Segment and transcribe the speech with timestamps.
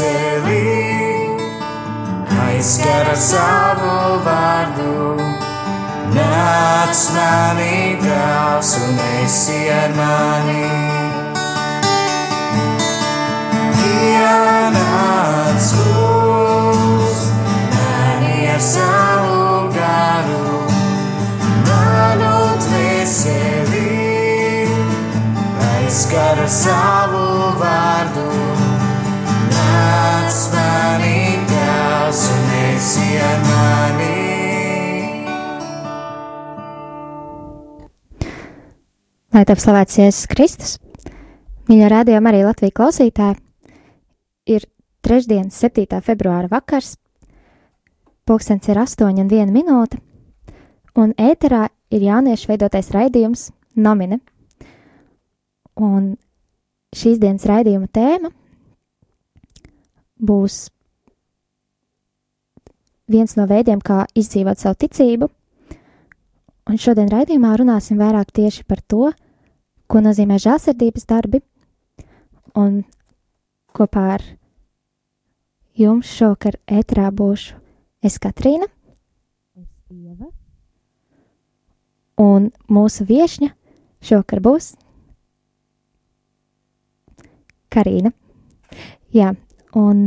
[0.00, 1.36] manu dvēseli,
[2.46, 5.16] aizskara savu vārdu.
[6.14, 10.68] Nāc manī, Tēvs, un esi ar mani.
[13.90, 17.20] Ienāc uz
[17.74, 20.62] mani ar savu garu,
[21.68, 23.86] manu dvēseli,
[25.74, 26.99] aizskara savu vārdu.
[39.40, 40.72] Lai tev slavēts Jēzus Kristus,
[41.64, 43.38] mīļo rādījumu arī Latvijas klausītāji,
[44.52, 44.66] ir
[45.00, 45.96] trešdienas, 7.
[46.04, 46.90] februāra vakars,
[48.28, 49.96] pulkstens ir 8 un 1 minūte,
[51.00, 53.46] un ēterā ir jauniešu veidotais raidījums
[53.80, 54.18] Nomine.
[55.80, 56.12] Un
[56.92, 58.28] šīs dienas raidījuma tēma
[60.20, 60.58] būs
[63.08, 65.32] viens no veidiem, kā izdzīvot savu ticību,
[66.68, 69.14] un šodien raidījumā runāsim vairāk tieši par to,
[69.90, 71.40] ko nozīmē žēlsirdības darbi,
[72.58, 72.82] un
[73.74, 74.26] kopā ar
[75.78, 77.58] jums šovakar ētrā būšu
[78.06, 78.68] es Katrīna.
[82.20, 83.50] Un mūsu viešņa
[84.06, 84.74] šovakar būs
[87.70, 88.12] Karina.
[89.14, 89.32] Jā,
[89.78, 90.06] un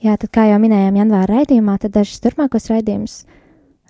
[0.00, 3.22] jā, tad kā jau minējām janvāra raidījumā, tad dažus turpmākos raidījumus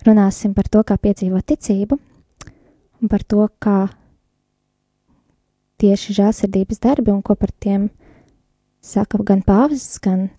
[0.07, 1.99] runāsim par to, kā piedzīvot ticību
[3.01, 3.89] un par to, kā
[5.81, 7.89] tieši žēlsirdības darbi un ko par tiem
[8.81, 10.29] saka gan pāvests, gan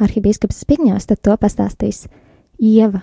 [0.00, 2.06] arhibīskaps Spigņos, tad to pastāstīs
[2.58, 3.02] Ieva.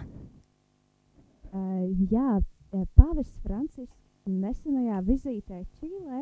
[1.52, 2.40] Uh, jā,
[2.72, 6.22] Pāvests Francisks nesenajā vizītē Čīlē,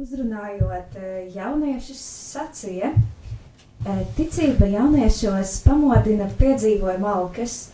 [0.00, 0.96] uzrunājot
[1.34, 2.00] jauniešus,
[2.32, 2.94] sacīja,
[4.16, 7.73] ticība jauniešos pamodina piedzīvojumu alkas,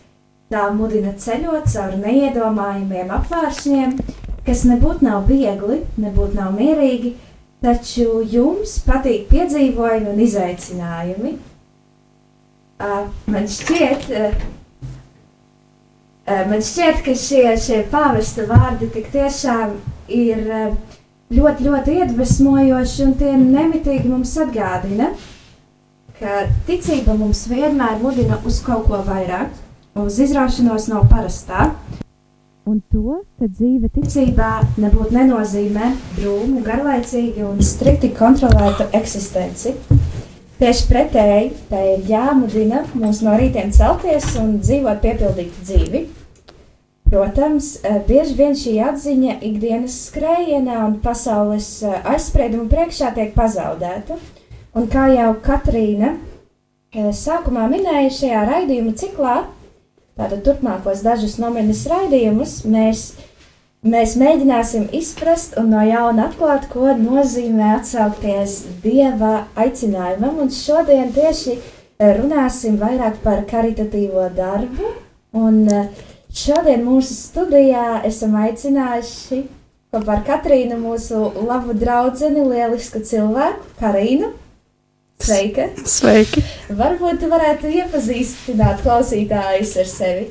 [0.51, 3.93] tā mudina ceļot caur neiedomājumiem apvāršņiem,
[4.47, 7.15] kas nebūtu nav viegli, nebūtu nav mierīgi,
[7.63, 11.33] taču jums patīk piedzīvojumi un izaicinājumi.
[13.31, 14.09] Man šķiet,
[16.51, 19.77] man šķiet, ka šie, šie pāvesta vārdi tik tiešām
[20.11, 20.47] ir
[21.31, 25.13] ļoti, ļoti iedvesmojoši un tie nemitīgi mums atgādina,
[26.19, 29.53] ka ticība mums vienmēr mudina uz kaut ko vairāk,
[29.99, 31.71] uz izraušanos no parastā.
[32.71, 39.75] Un to, ka dzīve ticībā nebūtu nenozīmē drūmu, garlaicīgu un strikti kontrolētu eksistenci.
[40.61, 46.03] Tieši pretēji, tā ir jāmudina mūs no rītiem celties un dzīvot piepildītu dzīvi.
[47.11, 54.19] Protams, eh, bieži vien šī atziņa ikdienas skrējienā un pasaules eh, aizspriedumu priekšā tiek pazaudēta.
[54.79, 59.41] Un kā jau Katrīna eh, sākumā minēja šajā raidījuma ciklā,
[60.19, 63.05] tātad turpmākos dažus nominis raidījumus, mēs,
[63.87, 70.43] mēs mēģināsim izprast un no jauna atklāt, ko nozīmē atsaukties Dieva aicinājumam.
[70.45, 71.59] Un šodien tieši
[72.01, 74.95] runāsim vairāk par karitatīvo darbu.
[75.37, 75.63] Un
[76.35, 79.45] šodien mūsu studijā esam aicinājuši
[79.91, 84.31] kopā ar Katrīnu mūsu labu draugu, lielisku cilvēku, Karīnu.
[85.21, 85.67] Sveika!
[85.85, 86.41] Sveiki!
[86.73, 90.23] Varbūt tu varētu iepazīstināt klausītājus ar sevi.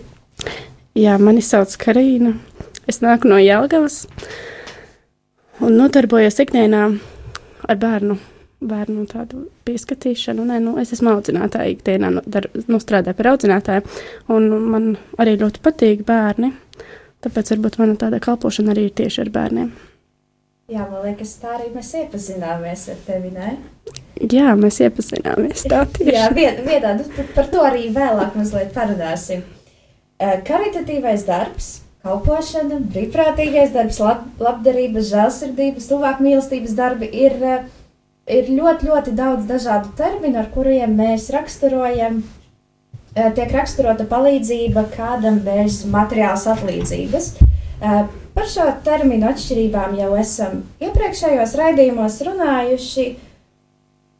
[0.97, 2.33] Jā, mani sauc Karina.
[2.89, 4.01] Es nāku no Jelgavas
[5.61, 6.81] un nodarbojos ikdienā
[7.69, 8.17] ar bērnu,
[8.65, 10.47] bērnu tādu pieskatīšanu.
[10.49, 13.85] Nē, nu, es esmu audzinātāja ikdienā, nu, dar, nu, strādāju par audzinātāju,
[14.33, 14.91] un man
[15.21, 16.55] arī ļoti patīk bērni.
[17.21, 19.71] Tāpēc varbūt mana tāda kalpošana arī ir tieši ar bērniem.
[20.69, 23.57] Jā, man liekas, tā arī mēs iepazināmies ar tevi, ne?
[24.19, 26.15] Jā, mēs iepazināmies tā tieši.
[26.15, 26.95] Jā, vien, vienā,
[27.35, 29.45] par, to arī vēlāk mazliet parunāsim.
[30.19, 31.69] Karitatīvais darbs,
[32.03, 37.37] kalpošana, brīvprātīgais darbs, lab, labdarības, žēlsirdības, tuvāk mīlestības darbi ir,
[38.27, 42.19] ir ļoti, ļoti daudz dažādu terminu, ar kuriem mēs raksturojam,
[43.15, 47.31] tiek raksturota palīdzība kādam bez materiālas atlīdzības.
[47.79, 53.07] Par šo terminu atšķirībām jau esam iepriekšējos raidījumos runājuši,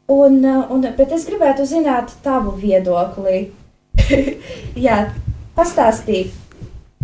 [0.10, 3.50] un, eh, un, bet es gribētu zināt tavu viedokli.
[4.86, 5.02] Jā,
[5.58, 6.36] pastāstīt.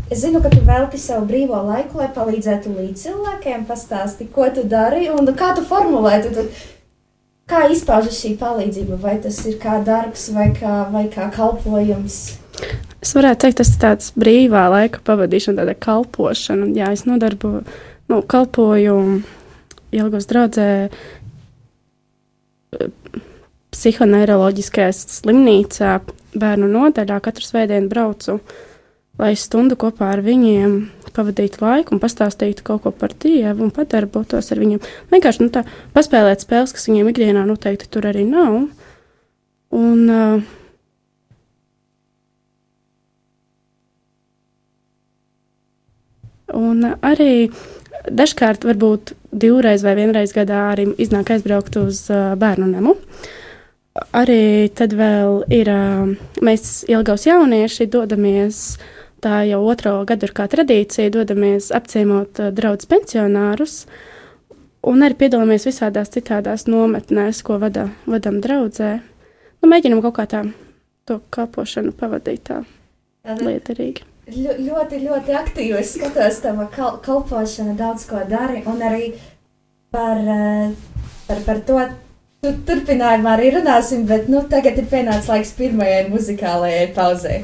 [0.10, 4.66] Es zinu, ka tu velti savu brīvo laiku, lai palīdzētu līdz cilvēkiem, pastāsti, ko tu
[4.70, 6.20] dari un kā tu formulē.
[6.22, 6.44] Tu, tu,
[7.50, 9.00] kā izpaužas šī palīdzība?
[9.02, 12.20] Vai tas ir kā darbs vai kā, vai kā kalpojums?
[13.02, 16.70] Es varētu teikt, tas ir tāds brīvā laika pavadīšana, tāda kalpošana.
[16.78, 17.66] Jā, es nodarboju,
[18.10, 18.96] nu, kalpoju
[19.94, 20.70] Jelgavas draudzē
[23.76, 25.98] psihoneiroloģiskajā slimnīcā
[26.40, 28.40] bērnu nodaļā katru svētdienu braucu,
[29.20, 30.78] lai stundu kopā ar viņiem
[31.16, 34.84] pavadītu laiku un pastāstītu kaut ko par Dievu un padarbotos ar viņiem.
[35.14, 35.64] Vienkārši nu, tā,
[35.96, 38.68] paspēlēt spēles, kas viņiem ikdienā noteikti tur arī nav.
[39.76, 40.44] Un, uh,
[46.56, 47.50] un arī
[48.12, 52.96] dažkārt, varbūt divreiz vai vienreiz gadā, arī iznāk aizbraukt uz uh, bērnu namu.
[52.96, 53.34] Uh,
[54.16, 55.70] arī tad vēl ir
[56.44, 58.78] mēs Ilgaus jaunieši dodamies.
[59.24, 63.78] Tā jau otro gadu ir kā tradīcija, dodamies apciemot draugus pensionārus,
[64.86, 68.92] un arī piedalāmies visādās citādās nometnēs, ko vada, vadam draudzē.
[69.64, 70.44] Nu, mēģinam kaut kā tā
[71.10, 72.62] to kalpošanu pavadīt tā
[73.26, 74.06] lietarīgi.
[74.26, 79.12] Ļoti, ļoti aktīvi es skatos, tava kal kalpošana daudz ko dari, un arī
[79.94, 80.24] par,
[81.28, 81.84] par, par to
[82.46, 87.40] Tu, turpinājumā arī runāsim, bet nu, tagad ir pienācis laiks pirmajai muzikālajai pauzei.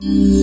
[0.00, 0.37] Mm-hmm.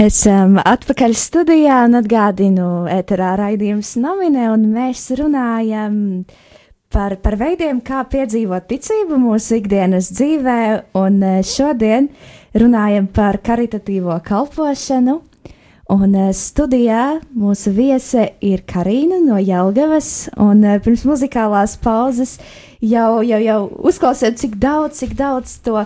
[0.00, 5.98] Esam atpakaļ studijā un atgādinu ēterā raidījums nomine, un mēs runājam
[6.88, 10.62] par, par veidiem, kā piedzīvot ticību mūsu ikdienas dzīvē,
[10.96, 12.08] un eh, šodien
[12.56, 15.18] runājam par karitatīvo kalpošanu.
[15.92, 17.04] Un eh, studijā
[17.36, 22.38] mūsu viese ir Karina no Jelgavas, un eh, pirms muzikālās pauzes
[22.80, 23.60] jau, jau, jau
[23.92, 25.84] uzklausījām, cik daudz, cik daudz to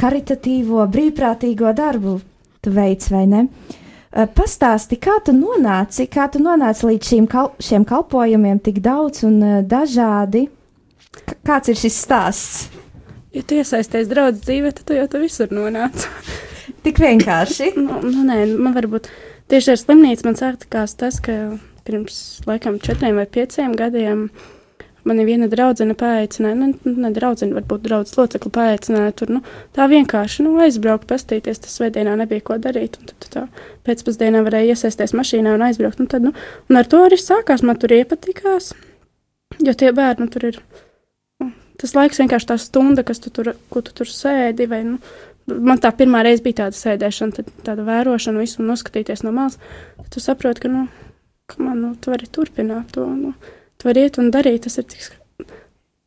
[0.00, 2.22] karitatīvo, brīvprātīgo darbu
[2.64, 3.44] tu veic, vai ne?
[4.10, 9.24] Eh, pastāsti, kā tu nonāci, kā tu nonāci līdz šīm kal šiem kalpojumiem tik daudz
[9.28, 10.48] un uh, dažādi?
[11.14, 12.68] K kāds ir šis stāsts?
[13.34, 16.08] Ja tu iesaisties draudzes dzīvē, tad tu jau tur visur nonāc.
[16.84, 17.72] tik vienkārši.
[17.84, 19.06] nu, nu, nē, man varbūt
[19.50, 21.36] tieši ar slimnīcu man sākās tas, ka
[21.86, 24.59] pirms laikam četriem vai pieciem gadiem uh,
[25.08, 29.40] Mani viena draudzene paaicināja, nu, ne draudzene, varbūt draudzes locekli paaicināja tur, nu,
[29.76, 33.46] tā vienkārši, nu, aizbraukt, pastīties, tas svētdienā nebija ko darīt, un tad tā
[33.88, 36.34] pēcpusdienā varēja iesaisties mašīnā un aizbraukt, un tad, nu,
[36.68, 38.74] un ar to arī sākās, man tur iepatikās,
[39.64, 40.60] jo tie bērni, nu, tur ir,
[41.40, 45.00] nu, tas laiks vienkārši tā stunda, kas tu tur, ko tu tur sēdi, vai, nu,
[45.48, 49.56] man tā pirmā reize bija tāda sēdēšana, tad, tāda vērošana, visu noskatīties no malas,
[49.96, 50.84] tad tu saproti, ka, nu,
[51.50, 53.32] ka man, nu, tu vari turpināt to, nu,
[53.80, 54.66] tu vari iet un darīt.
[54.66, 55.08] Tas ir, tik,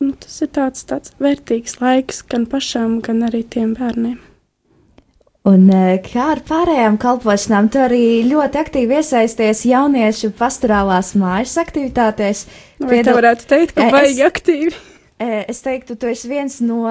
[0.04, 4.22] nu, tas ir tāds, tāds vērtīgs laiks gan pašam, gan arī tiem bērniem.
[5.44, 12.46] Un e, kā ar pārējām kalpošanām, tu arī ļoti aktīvi iesaisties jauniešu pastorālās mājas aktivitātēs.
[12.80, 13.18] Vai Piedal...
[13.20, 14.74] varētu teikt, ka baigi es, aktīvi?
[15.24, 16.90] E, es teiktu, tu esi viens no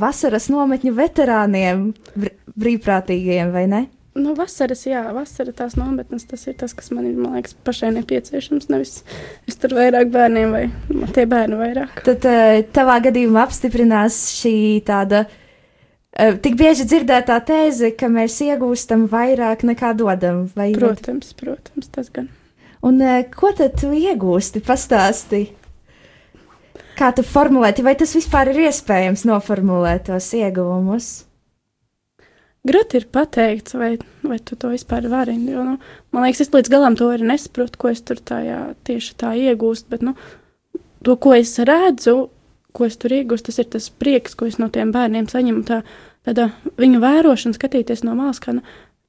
[0.00, 1.80] vasaras nometņu veterāniem,
[2.56, 3.80] brīvprātīgiem, vai ne?
[4.16, 7.90] Nu, vasaras, jā, vasara tās nometnes, tas ir tas, kas man ir, man liekas, pašai
[7.98, 8.70] nepieciešams.
[8.72, 9.02] Nevis
[9.48, 10.62] es tur vairāk bērniem vai
[11.16, 12.00] tie bērni vairāk.
[12.06, 14.54] Tad uh, tavā gadījumā apstiprinās šī
[14.88, 20.46] tāda uh, tik bieži dzirdētā tēze, ka mēs iegūstam vairāk nekā dodam.
[20.56, 21.38] Vai protams, ne?
[21.42, 22.32] protams, tas gan.
[22.86, 24.64] Un uh, ko tad tu iegūsti?
[24.64, 25.44] Pastāsti.
[26.96, 31.26] Kā tu formulēti, vai tas vispār ir iespējams noformulēt tos ieguvumus?
[32.66, 33.92] Grūti ir pateikt, vai,
[34.26, 35.36] vai tu to vispār vari.
[35.46, 35.76] Jo, nu,
[36.14, 39.92] man liekas, es līdz galam to arī nesaprotu, ko es tur tajā tieši tā iegūstu.
[39.92, 40.16] Bet nu,
[41.06, 42.16] to, ko es redzu,
[42.74, 45.62] ko es tur iegūstu, tas ir tas prieks, ko es no tiem bērniem saņemu.
[45.68, 45.80] Tā,
[46.26, 46.48] tāda
[46.80, 48.64] viņu vērošana, skatīties no malas, kā, nu,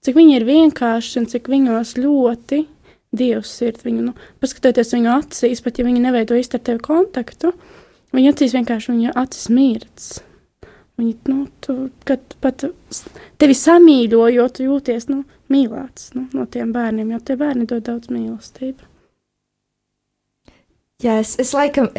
[0.06, 2.62] cik viņi ir vienkārši un cik viņos ļoti
[3.18, 3.82] dievs ir.
[3.88, 7.56] Viņu, nu, paskatoties viņu acīs, pat ja viņi neveido īsti ar tevi kontaktu,
[8.14, 10.12] viņa acīs vienkārši viņa acis mirdz.
[10.98, 11.74] Viņi, nu, tu,
[12.10, 12.64] kad pat
[13.38, 15.22] tevi samīļo, jo tu jūties, nu,
[15.54, 18.88] mīlēts nu, no tiem bērniem, jo tie bērni dod daudz mīlestību.
[21.06, 21.92] Jā, es, es laikam,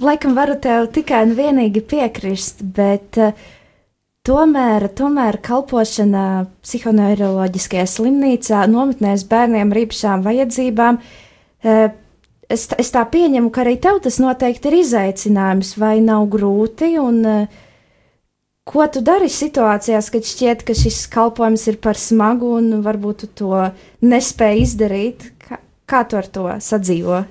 [0.00, 3.36] laikam varu tev tikai un vienīgi piekrist, bet uh,
[4.24, 6.26] tomēr, tomēr kalpošana
[6.64, 11.02] psihoneiroloģiskajā slimnīcā nometnēs bērniem ar īpašām vajadzībām.
[11.60, 11.90] Uh,
[12.48, 17.20] es, es tā pieņemu, ka arī tev tas noteikti ir izaicinājums, vai nav grūti un
[17.28, 17.60] uh,
[18.70, 23.28] Ko tu dari situācijās, kad šķiet, ka šis kalpojums ir par smagu un varbūt tu
[23.40, 23.64] to
[24.06, 25.24] nespēji izdarīt?
[25.42, 25.58] Kā,
[25.90, 27.24] kā tu ar to sadzīvo?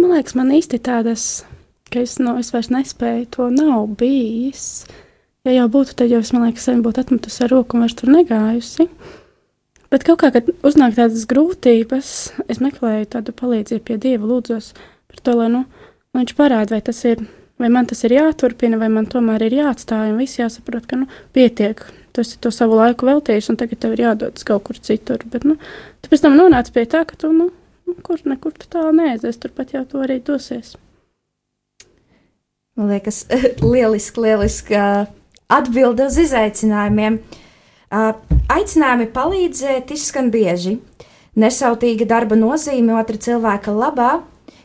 [0.00, 1.24] Man liekas, man īsti tādas,
[1.92, 4.86] ka es, no, es vairs nespēju, to nav bijis.
[5.44, 7.98] Ja jau būtu, tad jau es, man liekas, sen būtu atmetusi ar roku un vairs
[7.98, 8.86] tur negājusi.
[9.92, 12.14] Bet kaut kā, kad uznāk tādas grūtības,
[12.48, 14.72] es meklēju tādu palīdzību pie Dieva, lūdzos
[15.12, 15.66] par to, lai, nu,
[16.14, 17.26] lai viņš parāda, vai tas ir
[17.60, 21.08] vai man tas ir jāturpina, vai man tomēr ir jāatstāj, un viss jāsaprot, ka, nu,
[21.36, 21.82] pietiek,
[22.16, 25.46] tas ir to savu laiku veltījis, un tagad tev ir jādodas kaut kur citur, bet,
[25.46, 25.58] nu,
[26.00, 27.50] tu pēc tam nonāc pie tā, ka tu, nu,
[27.88, 30.74] nu kur, nekur tu tālu neaizies, turpat jau tu arī dosies.
[32.78, 33.26] Man liekas,
[33.72, 34.78] lieliski, lieliski
[35.50, 37.18] atbildi uz izaicinājumiem.
[37.90, 40.78] Aicinājumi palīdzēt izskan bieži.
[41.40, 44.10] Nesautīga darba nozīme otra cilvēka labā,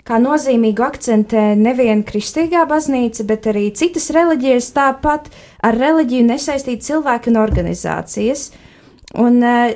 [0.05, 5.31] kā nozīmīgu akcentē nevien kristīgā baznīca, bet arī citas reliģijas, tāpat
[5.65, 8.51] ar reliģiju nesaistīti cilvēki un organizācijas.
[9.21, 9.73] Un uh,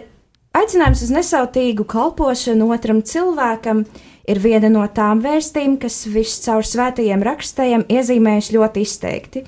[0.57, 3.85] aicinājums uz nesautīgu kalpošanu otram cilvēkam
[4.29, 9.43] ir viena no tām vēstīm, kas viscaur svētajiem rakstējiem iezīmējuši ļoti izteikti.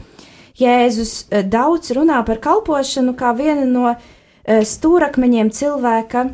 [0.61, 4.01] Jēzus uh, daudz runā par kalpošanu kā vienu no uh,
[4.49, 6.25] stūrakmeņiem cilvēka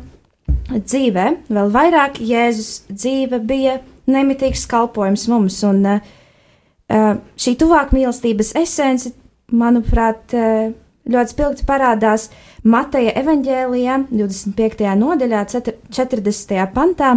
[0.72, 3.78] dzīvē, vēl vairāk Jēzus dzīve bija
[4.10, 5.60] nemitīgs kalpojums mums.
[5.68, 6.02] Un uh,
[7.38, 9.12] šī tuvāk mīlestības esence,
[9.52, 10.70] manuprāt, uh,
[11.08, 12.28] ļoti spilgti parādās
[12.68, 14.88] Mateja evaņģēlijā, 25.
[15.00, 15.44] nodaļā,
[15.94, 16.58] 40.
[16.74, 17.16] pantā.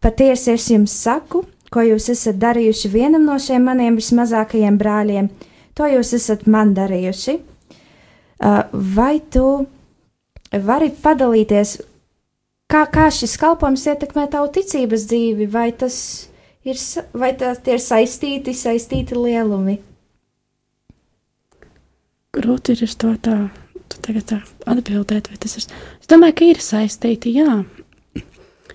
[0.00, 5.28] Patiesi es jums saku, ko jūs esat darījuši vienam no šiem maniem vismazākajiem brāļiem,
[5.76, 7.36] to jūs esat man darījuši.
[8.40, 9.44] Uh, vai tu
[10.50, 11.76] vari padalīties,
[12.70, 15.96] kā, kā šis kalpojums ietekmē tavu ticības dzīvi, vai tas
[16.66, 16.78] ir,
[17.16, 19.78] vai tas ir saistīti, saistīti lielumi?
[22.36, 23.36] Grūti ir uz to tā,
[23.98, 25.66] tagad tā atbildēt, vai tas ir.
[25.98, 27.60] Es domāju, ka ir saistīti, jā.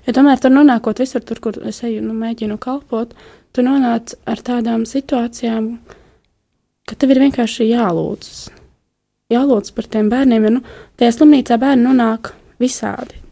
[0.06, 3.16] Ja tomēr tur nonākot visur, tur, kur es eju, nu, mēģinu kalpot,
[3.56, 5.72] tu nonāc ar tādām situācijām,
[6.86, 8.48] ka tev ir vienkārši jālūdzas.
[9.34, 10.66] Jālūdz par tiem bērniem, jo, nu,
[11.00, 13.25] tajā slimnīcā bērni nonāk visādi.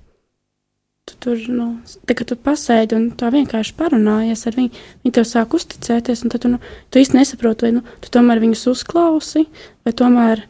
[1.03, 1.65] Tu tur, nu,
[2.07, 6.31] tā kā tu pasēdi un tā vienkārši parunājies ar viņu, viņi tev sāk uzticēties, un
[6.31, 9.43] tad tu, nu, tu īsti nesaproti, vai, nu, tu tomēr viņus uzklausi,
[9.83, 10.45] vai tomēr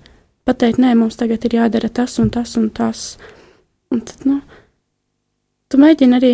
[0.46, 3.08] pateikt, nē, mums tagad ir jādara tas un tas un tas.
[3.94, 4.40] Un tad, nu,
[5.74, 6.34] tu mēģini arī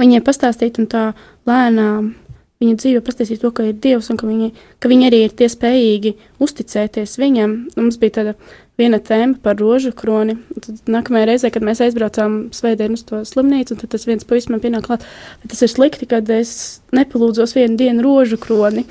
[0.00, 1.10] viņiem pastāstīt un tā
[1.48, 2.14] lēnām
[2.60, 4.50] viņa dzīve pastāstīt to, ka ir Dievs un ka viņi,
[4.82, 6.12] ka viņi arī ir tie spējīgi
[6.44, 7.54] uzticēties viņam.
[7.78, 8.34] Mums bija tāda
[8.80, 10.36] viena tēma par rožu kroni.
[10.60, 14.60] Tad nākamajā reizē, kad mēs aizbraucām svētdien uz to slimnīcu, tad tas viens puisis man
[14.60, 15.06] pienāk klāt,
[15.40, 16.52] ka tas ir slikti, kad es
[16.96, 18.84] nepalūdzos vienu dienu rožu kroni.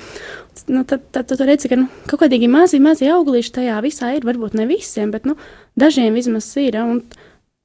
[0.66, 4.26] Nu, tad, tad, tad redzi, ka nu, kaut kādīgi mazi, mazi auglīši tajā visā ir.
[4.26, 5.36] Varbūt ne visiem, bet nu,
[5.78, 6.80] dažiem vismaz ir.
[6.82, 7.04] Un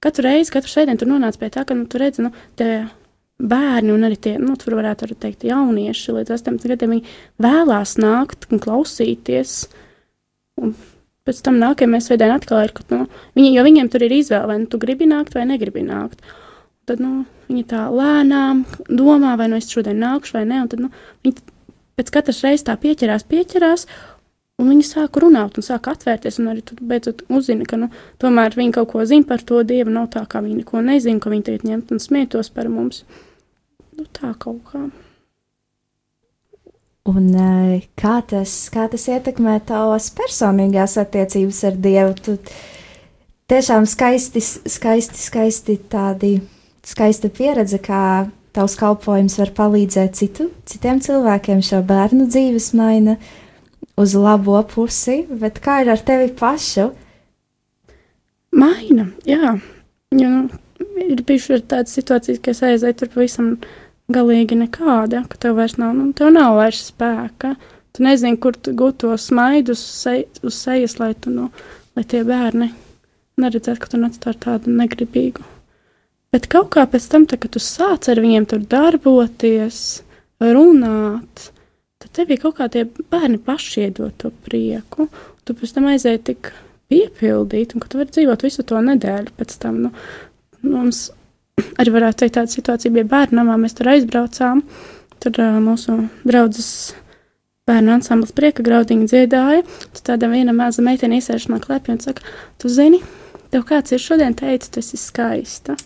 [0.05, 2.85] katru reizi, katru svētdienu tur nonāca pie tā, ka nu, tu redzi, nu, tie
[3.39, 7.97] bērni un arī tie, nu, tur varētu arī teikt, jaunieši līdz 18 gadiem, viņi vēlās
[7.99, 9.57] nākt un klausīties.
[10.61, 10.75] Un
[11.27, 14.59] pēc tam nākamajā svētdienā atkal ir, ka, nu, viņi, jo viņiem tur ir izvēle, vai
[14.61, 16.23] nu tu gribi nākt vai negribi nākt.
[16.85, 20.85] Tad, nu, viņi tā lēnām domā, vai nu es šodien nākšu vai nē, un tad,
[20.85, 20.91] nu,
[21.25, 21.41] viņi
[21.99, 23.87] pēc katras reizes tā pieķerās, pieķerās,
[24.61, 27.89] un viņi sāk runāt un sāk atvērties, un arī beidzot uzzina, ka, nu,
[28.21, 31.33] tomēr viņi kaut ko zina par to Dievu, nav tā, kā viņi neko nezina, ka
[31.33, 33.03] viņi tagad ņemt un smietos par mums.
[33.95, 34.85] Nu, tā kaut kā.
[37.05, 42.15] Un eh, kā tas, kā tas ietekmē tavas personīgās attiecības ar Dievu?
[42.25, 42.35] Tu
[43.51, 46.39] tiešām skaisti, skaisti, skaisti tādi,
[46.85, 53.19] skaista pieredze, kā tavs kalpojums var palīdzēt citu, citiem cilvēkiem šo bērnu dzīves maina
[54.01, 56.89] uz labo pusi, bet kā ir ar tevi pašu?
[58.55, 59.55] Maina, jā.
[60.15, 60.43] Jo, nu,
[61.05, 63.49] ir bijušas tādas situācijas, ka es aizēju tur pavisam
[64.11, 67.55] galīgi nekāda, ka tev vairs nav, nu, tev nav vairs spēka.
[67.95, 71.49] Tu nezini, kur gūt to smaidu uz, se, uz sejas, lai, tu, nu,
[71.95, 72.73] lai tie bērni
[73.41, 75.43] neredzētu, ka tu nāc ar tādu negribīgu.
[76.35, 79.81] Bet kaut kā pēc tam, tā, kad tu sāc ar viņiem tur darboties,
[80.43, 81.49] runāt,
[82.03, 85.07] tad tev ir kaut kā tie bērni paši iedot to prieku.
[85.47, 86.51] Tu pēc tam aizēji tik
[86.91, 89.85] piepildīt, un ka tu vari dzīvot visu to nedēļu pēc tam.
[89.85, 89.93] Nu,
[90.65, 91.07] mums
[91.81, 93.57] arī varētu teikt, tāda situācija bija bērnamā.
[93.61, 94.63] Mēs tur aizbraucām.
[95.23, 96.69] Tur uh, mūsu draudzes
[97.65, 99.63] bērnu ansamblis prieka graudiņu dziedāja.
[99.95, 102.25] Tad tāda viena maza meitene iesēž man klēpī un saka,
[102.61, 103.01] tu zini,
[103.53, 105.77] tev kāds ir šodien teicis, tu esi skaista.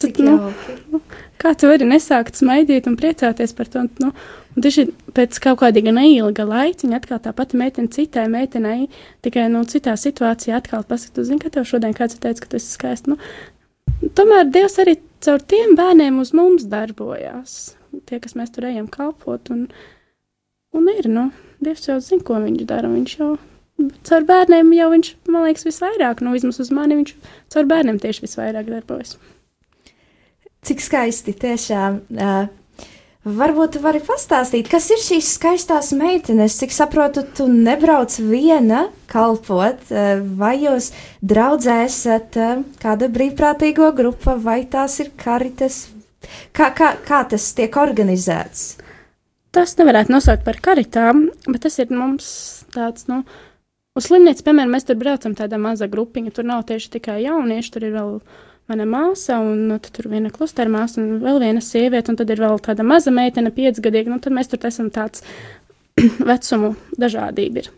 [0.00, 1.00] Tad, nu,
[1.40, 3.84] kā tu vari nesākt smaidīt un priecāties par to?
[4.02, 4.12] Nu,
[4.54, 8.88] un tieši pēc kaut kāda neilga laiciņa atkal tā pati meitene citai meitenei,
[9.24, 12.60] tikai nu, citā situācijā atkal pasakot, zini, ka tev šodien kāds ir teicis, ka tu
[12.60, 13.10] esi skaists.
[13.10, 13.18] Nu,
[14.18, 17.74] tomēr Dievs arī caur tiem bērniem uz mums darbojās.
[18.08, 19.66] Tie, kas mēs tur ejam kalpot, un,
[20.74, 21.28] un ir, nu,
[21.64, 22.90] Dievs jau zina, ko viņš dara.
[22.90, 23.30] Viņš jau
[24.06, 27.14] caur bērniem jau viņš, man liekas, visvairāk, nu, vismaz uz mani viņš
[27.54, 29.16] caur bērniem tieši visvairāk darbojas.
[30.64, 32.04] Cik skaisti tiešām.
[32.16, 32.46] Uh,
[33.24, 36.58] varbūt tu vari pastāstīt, kas ir šīs skaistās meitenes.
[36.60, 40.92] Cik saprotu, tu nebrauc viena kalpot, uh, vai jūs
[41.24, 45.86] draudzē esat uh, kāda brīvprātīgo grupa, vai tās ir karitas?
[46.56, 48.74] Kā, kā, kā tas tiek organizēts?
[49.54, 52.26] Tas nevarētu nosaukt par karitām, bet tas ir mums
[52.74, 53.20] tāds, nu,
[53.94, 57.86] uz slimnīcu, piemēram, mēs tur braucam tādā maza grupiņa, tur nav tieši tikai jaunieši, tur
[57.86, 58.16] ir vēl
[58.70, 62.40] mana māsa, un nu, tur viena klustera māsa, un vēl viena sieviete, un tad ir
[62.40, 65.24] vēl tāda maza meitene, piecgadīga, nu, tad mēs tur esam tāds
[66.30, 67.70] vecumu dažādība ir.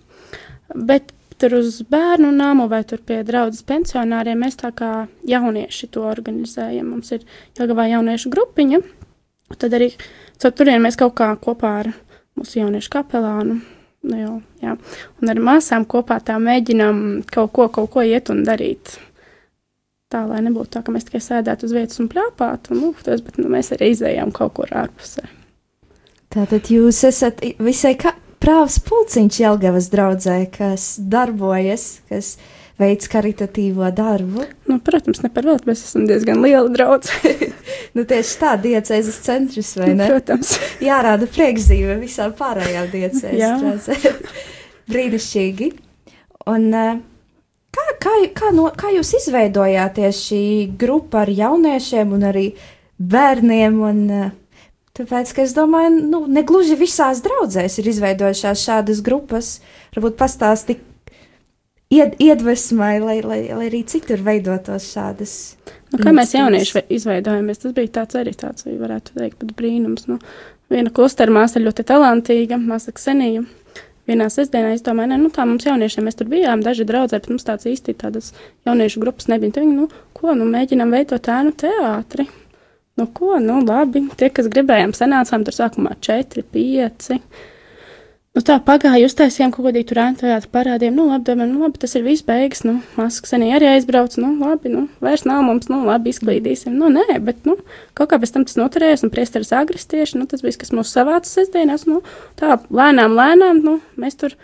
[0.75, 6.07] Bet tur uz bērnu nāmu vai tur pie draudzes pensionāriem mēs tā kā jaunieši to
[6.09, 6.89] organizējam.
[6.95, 7.27] Mums ir
[7.59, 8.81] Jelgavā jauniešu grupiņa,
[9.51, 9.93] un tad arī
[10.43, 11.93] caur turien mēs kaut kā kopā ar
[12.37, 13.59] mūsu jauniešu kapelānu,
[14.07, 14.77] nu jau, jā,
[15.21, 18.97] un ar māsām kopā tā mēģinām kaut ko, kaut ko iet un darīt.
[20.13, 23.41] Tā, lai nebūtu tā, ka mēs tikai sēdētu uz vietas un plāpātu, un lūgtos, bet
[23.43, 25.25] nu, mēs arī izējām kaut kur ārpusē.
[26.31, 27.97] Tātad jūs esat visai
[28.43, 32.37] prāvs pulciņš Jelgavas draudzē, kas darbojas, kas
[32.79, 34.45] veids karitatīvo darbu.
[34.69, 37.51] Nu, protams, ne par velti, mēs esam diezgan liela draudzene.
[37.97, 40.05] Nu, tieši tā diecēzes centrs, vai ne?
[40.11, 40.51] Protams.
[40.85, 43.55] Jārāda priekšzīme visām pārējām Jā.
[43.57, 43.87] diecēs.
[44.93, 45.71] Brīnišķīgi.
[46.53, 46.99] Un eh,
[47.77, 50.43] kā, kā, kā, no, kā jūs izveidojāties šī
[50.81, 52.49] grupa ar jauniešiem un arī
[52.97, 53.79] bērniem?
[53.91, 59.57] Un, uh, tāpēc, ka es domāju, nu, ne gluži visās draudzēs ir izveidojušās šādas grupas.
[59.97, 60.85] Varbūt pastāstīt
[61.93, 65.37] ied, iedvesmai, lai, lai, lai arī citur veidotos šādas.
[65.93, 70.09] Nu, kā mēs jaunieši izveidojamies, tas bija tāds arī tāds, varētu teikt, pat brīnums.
[70.11, 70.19] Nu,
[70.73, 73.45] viena klostera māsa ļoti talantīga, māsa Ksenija.
[74.07, 77.31] Vienā sestdienā es domāju, ne, nu tā mums jauniešiem mēs tur bijām, daži draudzē, bet
[77.33, 78.31] mums tāds īsti tādas
[78.69, 79.57] jauniešu grupas nebija.
[79.57, 82.29] Tad viņi, nu, ko, nu, mēģinām veidot ēnu teātri.
[82.97, 87.19] Nu, ko, nu, labi, tie, kas gribējām, sanācām tur sākumā četri, pieci.
[88.37, 91.79] Nu, tā pagāja, uztaisījām kaut ko tādu tur ēntojāt, parādījām, nu, labi, domājam, nu, labi,
[91.81, 95.71] tas ir viss beigas, nu, maskas senī arī aizbrauc, nu, labi, nu, vairs nav mums,
[95.73, 96.75] nu, labi, izklīdīsim.
[96.77, 97.55] Nu, nē, bet, nu,
[97.97, 100.93] kaut kā pēc tam tas noturējās, un priesteris agres tieši, nu, tas bija, kas mūs
[100.93, 102.03] savāca sestdienās, nu,
[102.37, 104.37] tā, lēnām, lēnām, nu, mēs tur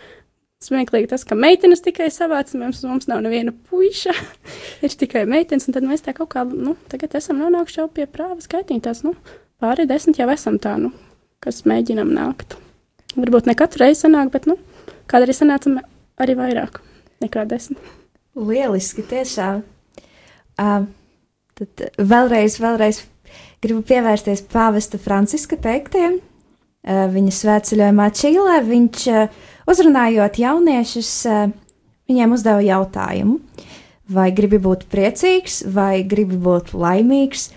[0.65, 4.17] smieklīgi tas, ka meitenes tikai savāca, mums, mums nav neviena puiša,
[4.89, 8.09] ir tikai meitenes, un tad mēs tā kaut kā, nu, tagad esam nonākuši jau pie
[8.09, 9.13] prāvas skaitītās, nu,
[9.61, 10.95] pāri desmit jau esam tā, nu,
[11.45, 12.57] kas mēģinam nākt.
[13.13, 14.57] Varbūt ne katru reizi sanāk, bet nu,
[15.11, 15.77] kādreiz sanācam
[16.21, 16.79] arī vairāk
[17.23, 17.81] nekā desmit.
[18.33, 19.61] Lieliski, tiešām.
[20.57, 20.85] Uh,
[21.57, 23.03] tad vēlreiz, vēlreiz
[23.63, 26.19] gribu pievērsties pāvesta Franciska teiktiem.
[26.83, 31.45] Uh, viņa svētceļojumā Čīlē viņš uh, uzrunājot jauniešus, uh,
[32.09, 33.37] viņiem uzdeva jautājumu,
[34.13, 37.51] vai gribi būt priecīgs, vai gribi būt laimīgs,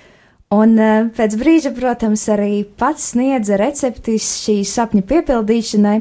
[0.55, 5.97] Un uh, pēc brīža, protams, arī pats sniedza receptis šī sapņa piepildīšanai,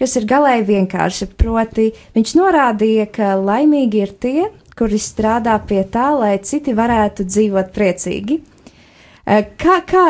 [0.00, 1.28] kas ir galēji vienkārši.
[1.38, 7.70] Proti, viņš norādīja, ka laimīgi ir tie, kuri strādā pie tā, lai citi varētu dzīvot
[7.76, 8.40] priecīgi.
[9.24, 10.02] Eh, kā, kā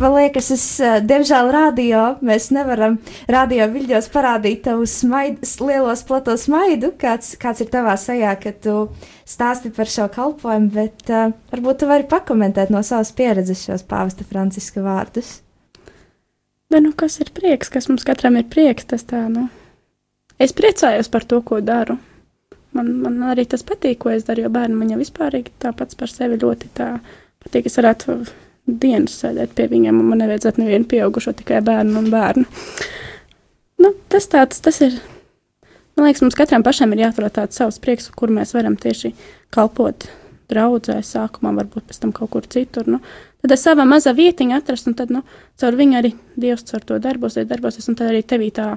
[0.00, 2.94] man liekas, es, eh, diemžēl, radio mēs nevaram
[3.28, 8.76] radio viļņos parādīt tavu smaidu, lielos plato smaidu, kāds, kāds ir tavā sajā, kad tu
[9.28, 14.24] stāsti par šo kalpojumu, bet uh, varbūt tu vari pakomentēt no savas pieredzes šos pāvesta
[14.24, 15.42] Franciska vārdus.
[16.72, 19.50] Bet, nu, kas ir prieks, kas mums katram ir prieks, tas tā, nu,
[20.40, 21.98] es priecājos par to, ko daru.
[22.72, 26.08] Man, man arī tas patīk, ko es daru, jo bērni man jau vispārīgi tāpats par
[26.08, 26.88] sevi ļoti tā
[27.44, 27.68] patīk.
[27.68, 28.16] Es varētu
[28.66, 32.46] dienas sēdēt pie viņiem, un man nevajadzētu nevienu pieaugušo, tikai bērnu un bērnu.
[33.82, 35.00] Nu, tas tāds, tas ir.
[35.96, 39.12] Man liekas, mums katram pašam ir jāatrod tāds savs prieks, kur mēs varam tieši
[39.52, 40.06] kalpot
[40.52, 42.88] draudzē, sākumā, varbūt pēc tam kaut kur citur.
[42.88, 43.00] Nu,
[43.42, 45.22] tad es savā mazā vietiņā atrastu, un tad, nu,
[45.60, 48.70] caur viņu arī Dievs caur to darbosies, darbosies, un tad arī tevī tā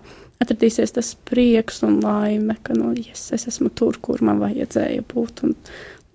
[0.43, 5.45] atradīsies tas prieks un laime, ka, nu, yes, es esmu tur, kur man vajadzēja būt.
[5.47, 5.55] Un,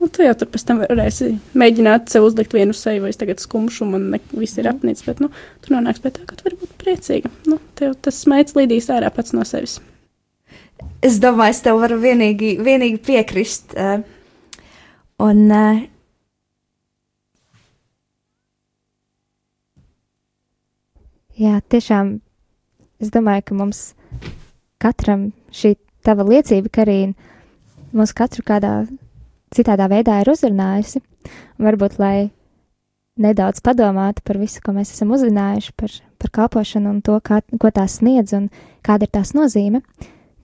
[0.01, 3.43] Nu, tu jau tur pēc tam varēsi mēģināt sev uzlikt vienu seju, vai es tagad
[3.43, 4.79] skumšu, un ne, viss ir mhm.
[4.81, 5.05] apnicis.
[5.09, 5.29] Bet nu,
[5.61, 7.33] tu nonāksi pie tā, ka tu vari būt priecīga.
[7.51, 9.79] Nu, tev tas smaids līdīs ārā pats no sevis.
[11.05, 13.77] Es domāju, es tev varu vienīgi, vienīgi piekrist.
[13.77, 14.01] Uh,
[15.21, 15.87] un, uh,
[21.41, 22.19] Jā, tiešām
[23.01, 23.79] es domāju, ka mums
[24.83, 25.71] katram šī
[26.05, 27.15] tava liecība, Karina,
[27.97, 28.73] mūs katru kādā
[29.55, 31.03] citādā veidā ir uzrunājusi.
[31.61, 32.31] Varbūt, lai
[33.21, 37.73] nedaudz padomātu par visu, ko mēs esam uzzinājuši par, par kalpošanu un to, kā, ko
[37.75, 38.49] tās sniedz un
[38.87, 39.85] kāda ir tās nozīme,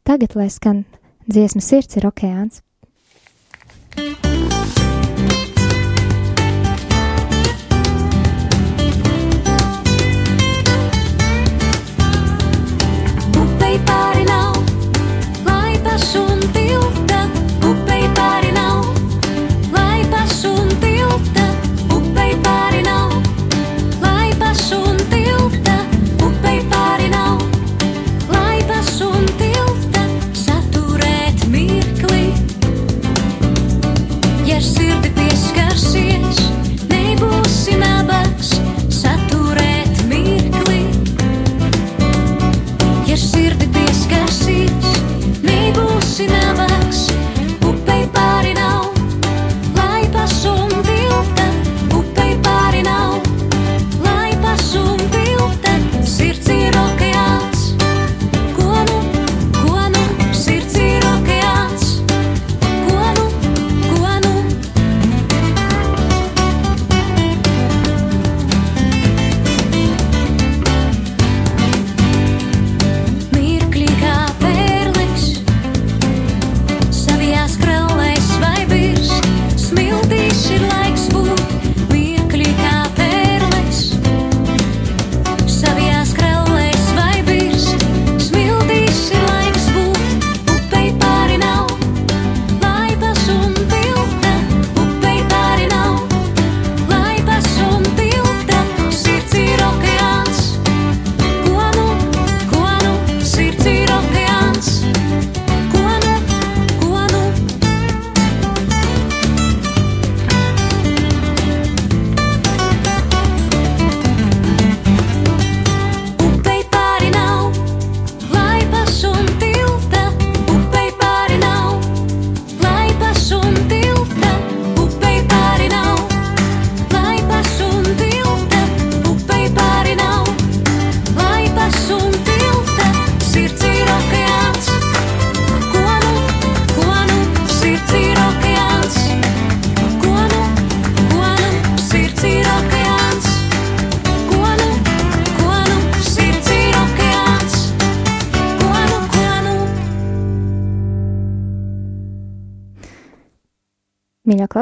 [0.06, 0.84] tagad, lai skan
[1.26, 2.62] dziesma sirds ir okeāns.
[3.96, 4.35] Upei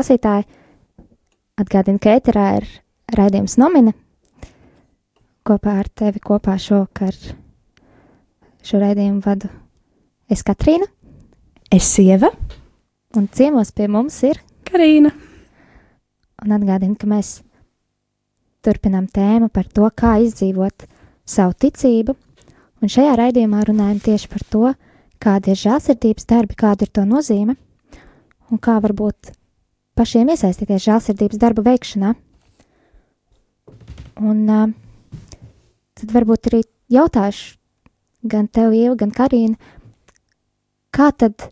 [0.04, 0.44] klausītāji,
[1.60, 2.66] atgādinu, ka ēterā ir
[3.16, 3.92] raidījums nomina.
[5.44, 7.14] Kopā ar tevi kopā šovakar
[8.64, 9.48] šo raidījumu vadu
[10.28, 10.86] es Katrīna,
[11.72, 12.30] Es sieva.
[13.16, 15.10] un ciemos pie mums ir, Karīna.
[16.44, 17.42] un atgādinu, ka mēs
[18.62, 20.86] turpinām tēmu par to, kā izdzīvot
[21.26, 22.14] savu ticību,
[22.82, 24.74] un šajā raidījumā runājam tieši par to,
[25.18, 27.56] kāda ir žēlsirdības darbi, kāda ir to nozīme,
[28.50, 29.32] un kā varbūt
[29.98, 32.14] pašiem iesaistīties žēlsirdības darbu veikšanā.
[34.22, 34.70] Un uh,
[35.98, 37.56] tad varbūt arī jautāšu
[38.24, 39.58] gan tev, Ieva, gan Karīna,
[40.94, 41.50] kā tad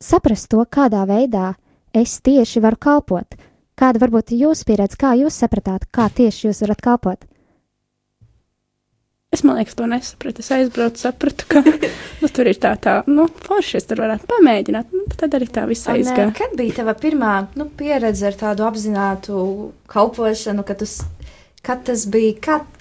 [0.00, 1.54] saprast to, kādā veidā
[1.92, 3.36] es tieši varu kalpot?
[3.80, 7.24] Kāda varbūt ir jūsu pieredze, kā jūs sapratāt, kā tieši jūs varat kalpot?
[9.30, 10.42] Es man liekas, to nesapratu.
[10.42, 11.60] Es aizbraucu, sapratu, ka
[12.20, 14.90] nu, tur ir tā, tā, nu, forši es tur varētu pamēģināt.
[14.90, 16.32] Nu, tad arī tā eh, aizgāja.
[16.34, 19.44] Kad bija tava pirmā nu, pieredze ar tādu apzinātu
[19.92, 20.96] kalpošanu, kad, tas,
[21.62, 22.34] kad tas bija?
[22.48, 22.79] Kad...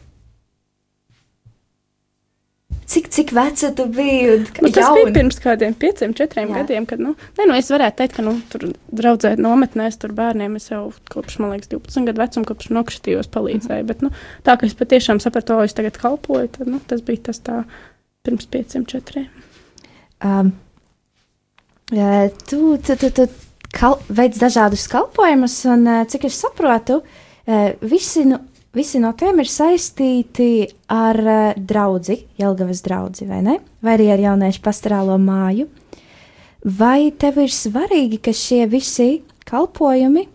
[2.90, 4.38] Cik, cik veca tu biji?
[4.64, 5.04] Nu, tas jauna?
[5.04, 6.64] bija pirms kādiem pieciem, četriem Jā.
[6.64, 10.56] Gadiem, kad, nu, ne, nu, es varētu teikt, ka, nu, tur draudzēt nometnēs, tur bērniem
[10.58, 14.10] es jau kopš, man liekas, 12 gadu vecuma, kopš nokšķitījos palīdzēju, bet, nu,
[14.48, 17.62] tā, ka es patiešām sapratu, o, es tagad kalpoju, tad, nu, tas bija tas tā
[18.26, 19.30] pirms pieciem, četriem.
[20.26, 20.52] Um,
[21.94, 23.30] eh, tu tu, tu, tu
[23.76, 27.04] kal, veic dažādus kalpojumus, un eh, cik es saprotu,
[27.46, 28.42] eh, visi, nu,
[28.76, 33.60] visi no tiem ir saistīti ar eh, draugu, Jelgavas draugu, vai ne?
[33.82, 35.70] Vai arī ar jauniešu pastorālo māju.
[36.64, 40.28] Vai tev ir svarīgi, ka šie visi kalpojumi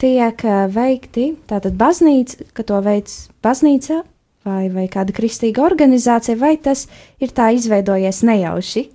[0.00, 4.02] tiek eh, veikti, tātad baznīca, ka to veids baznīca
[4.48, 6.86] vai, vai kāda kristīga organizācija, vai tas
[7.22, 8.88] ir tā izveidojies nejauši?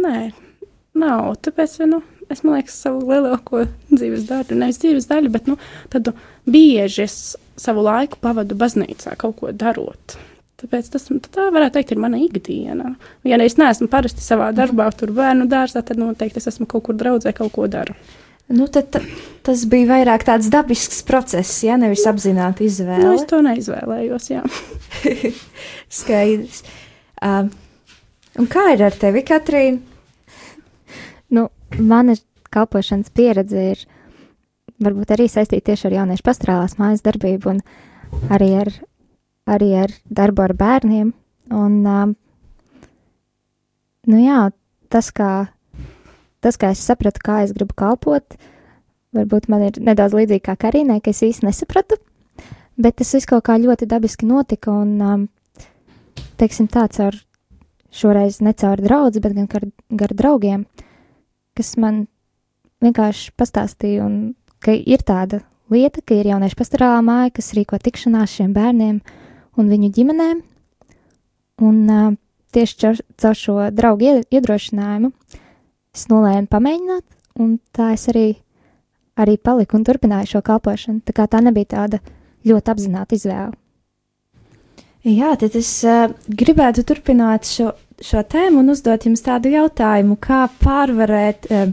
[0.00, 0.30] Nē,
[1.00, 1.34] nav.
[1.44, 5.56] Tāpēc, nu, es domāju, savu lielāko dzīves daļu, nevis dzīves daļu, bet nu,
[5.92, 6.12] tādu
[6.50, 7.16] bieži es
[7.60, 10.16] savu laiku pavadu baznīcā, kaut ko darot.
[10.60, 12.94] Tāpēc tas tā varētu teikt, ir mana ikdiena.
[13.24, 16.98] Ja es neesmu parasti savā darbā, tur bērnu dārzā, tad noteikti es esmu kaut kur
[17.00, 17.94] draudzē, kaut ko daru.
[18.50, 19.00] Nu, tad, ta-
[19.46, 23.14] tas bija vairāk tāds dabisks process, ja nevis apzināti Nu, izvēle.
[23.14, 24.26] es to neizvēlējos.
[24.34, 24.42] Jā.
[26.00, 26.62] Skaidrs.
[27.22, 27.50] Um,
[28.40, 29.80] un kā ir ar tevi, Katrīna?
[31.30, 32.16] Nu, mana
[32.50, 33.84] kalpošanas pieredze ir
[34.82, 37.60] varbūt arī saistīta tieši ar jauniešu pastrālās mājas darbību un
[38.32, 38.72] arī ar,
[39.46, 41.12] arī ar darbu ar bērniem.
[41.50, 42.14] Un, um,
[44.10, 44.50] nu jā,
[44.90, 45.32] tas kā,
[46.42, 48.38] tas, kā es sapratu, kā es gribu kalpot,
[49.16, 51.98] varbūt man ir nedaudz līdzīgi kā Karīnai, ka es īsti nesapratu,
[52.80, 55.26] bet tas viss kaut kā ļoti dabiski notika un, um,
[56.40, 57.18] teiksim tā, caur
[57.90, 59.66] šoreiz ne caur draugu, bet gan gar,
[60.02, 60.64] gar draugiem,
[61.58, 62.04] kas man
[62.84, 64.34] vienkārši pastāstīja, un
[64.64, 69.00] ka ir tāda lieta, ka ir jauniešu pastorālā māja, kas rīko tikšanās šiem bērniem
[69.58, 70.42] un viņu ģimenēm.
[71.60, 72.12] Un uh,
[72.54, 72.78] tieši
[73.20, 75.12] caur, šo draugu ied- iedrošinājumu
[75.94, 77.04] es nolēmu pamēģināt,
[77.42, 78.28] un tā es arī,
[79.20, 81.02] arī paliku un turpināju šo kalpošanu.
[81.04, 82.00] Tā kā tā nebija tāda
[82.46, 83.52] ļoti apzināta izvēle.
[85.04, 90.46] Jā, tad es uh, gribētu turpināt šo, šo tēmu un uzdot jums tādu jautājumu, kā
[90.62, 91.72] pārvarēt uh,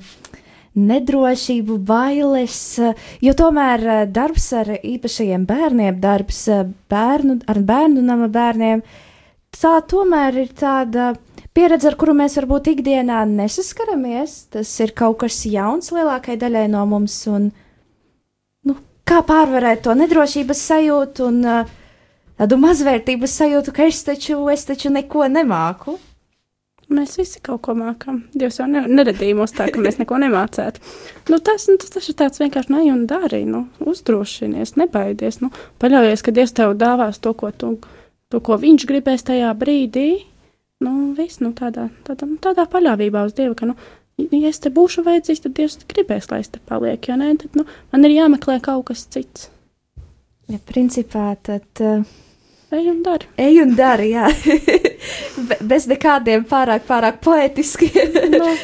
[0.78, 6.44] nedrošību, bailes, uh, jo tomēr uh, darbs ar īpašajiem bērniem, darbs
[6.92, 8.84] bērnu, ar bērnu nama bērniem,
[9.58, 11.14] tā tomēr ir tāda
[11.58, 14.36] pieredze, ar kuru mēs varbūt ikdienā nesaskaramies.
[14.54, 17.50] Tas ir kaut kas jauns lielākajai daļai no mums, un
[18.68, 21.40] nu, kā pārvarēt to nedrošības sajūtu un
[22.38, 25.98] tādu mazvērtības sajūtu, ka es taču, es taču neko nemāku.
[26.88, 28.22] Mēs visi kaut ko mākam.
[28.32, 30.80] Dievs jau ne, neradīja mūs tā, ka mēs neko nemācētu.
[31.28, 33.42] Nu, tas, nu, tas, tas ir tāds vienkārši nē, un dari.
[33.48, 35.42] Nu, uzdrošinies, nebaidies.
[35.44, 35.52] Nu,
[35.84, 37.74] paļaujies, ka Dievs tev dāvās to, ko, tu,
[38.32, 40.08] to, ko Viņš gribēs tajā brīdī.
[40.86, 43.76] Nu, viss, nu, tādā, tādā, nu, tādā paļāvībā uz Dievu, ka, nu,
[44.24, 47.12] ja es te būšu vajadzīgs, tad Dievs gribēs, lai es te palieku.
[47.12, 49.50] Ja nē, tad nu, man ir jāmeklē kaut kas cits.
[50.48, 52.08] Ja, principā tad uh,
[52.72, 53.28] Ej un dari.
[53.40, 54.28] ej un dari, jā.
[55.48, 58.12] Be, bez nekādiem pārāk, pārāk poetiskiem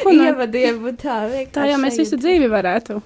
[0.02, 0.26] ko nu?
[0.26, 1.22] ievadiem un tā.
[1.54, 3.00] Tā jau mēs visu dzīvi varētu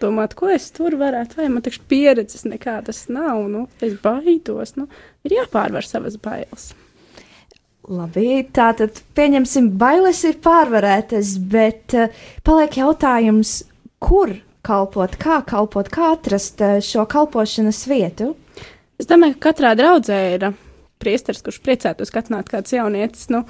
[0.00, 4.88] domāt, ko es tur varētu, vai man taču pieredzes nekādas nav, nu, es baidos, nu,
[5.26, 6.72] ir jāpārvar savas bailes.
[7.86, 12.10] Labi, tā tad pieņemsim, bailes ir pārvarētas, bet uh,
[12.46, 13.60] paliek jautājums,
[14.02, 14.34] kur
[14.66, 18.32] kalpot, kā kalpot, kā atrast uh, šo kalpošanas vietu.
[19.00, 20.52] Es domāju, ka katrā draudzē ir ā,
[21.02, 23.42] priesteris, kurš priecātos, ka atnāk kāds jaunietis, nu,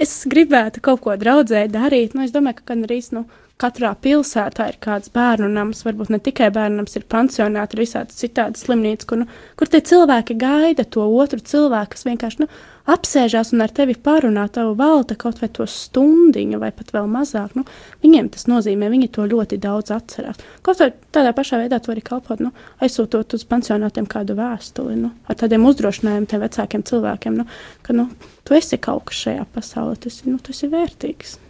[0.00, 3.24] es gribētu kaut ko draudzē darīt, nu, es domāju, ka gan arī, nu,
[3.60, 8.16] katrā pilsētā ir kāds bērnu nams, varbūt ne tikai bērnu nams, ir pansionāti, ir visādi
[8.16, 12.50] citādi slimnīcas, kur, nu, kur tie cilvēki gaida to otru cilvēku, kas vienkārši, nu,
[12.92, 17.56] apsēžās un ar tevi parunā, tev velta kaut vai to stundiņu, vai pat vēl mazāk.
[17.58, 17.64] Nu,
[18.04, 20.42] viņiem tas nozīmē, viņi to ļoti daudz atcerās.
[20.66, 22.52] Kaut vai tādā pašā veidā to arī kalpot, nu,
[22.84, 27.48] aizsūtot uz pansionātiem kādu vēstuli, nu, ar tādiem uzdrošinājumiem tiem vecākiem cilvēkiem, nu,
[27.86, 28.10] ka, nu,
[28.44, 31.40] tu esi kaut kas šajā pasaulē, tas, nu, tas ir vērtīgs.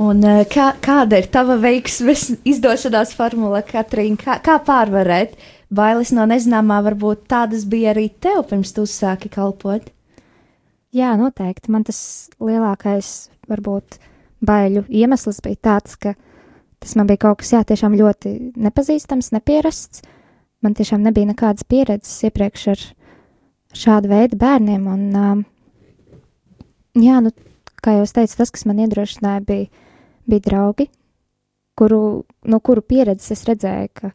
[0.00, 4.16] Un, eh, kā, kāda ir tava veiksmes izdošanās formula, Katrīna?
[4.16, 5.34] Kā, kā pārvarēt
[5.68, 6.78] bailes no nezināmā?
[6.86, 9.90] Varbūt tādas bija arī tev pirms tu sāki kalpot.
[10.96, 11.68] Jā, noteikti.
[11.74, 13.98] Man tas lielākais, varbūt,
[14.40, 16.14] baiļu iemesls bija tāds, ka
[16.80, 20.00] tas man bija kaut kas, jā, tiešām ļoti nepazīstams, nepierasts.
[20.64, 22.86] Man tiešām nebija nekādas pieredzes iepriekš ar
[23.76, 24.88] šādu veidu bērniem.
[24.88, 25.44] Un,
[26.96, 27.36] jā, nu,
[27.84, 29.68] kā jau teicu, tas, kas man iedrošināja, bija
[30.30, 30.88] bija draugi,
[31.78, 32.00] kuru,
[32.44, 34.12] no kuru pieredzes es redzēju, ka,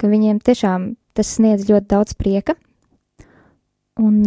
[0.00, 2.54] ka viņiem tiešām tas sniedz ļoti daudz prieka.
[3.98, 4.22] Un,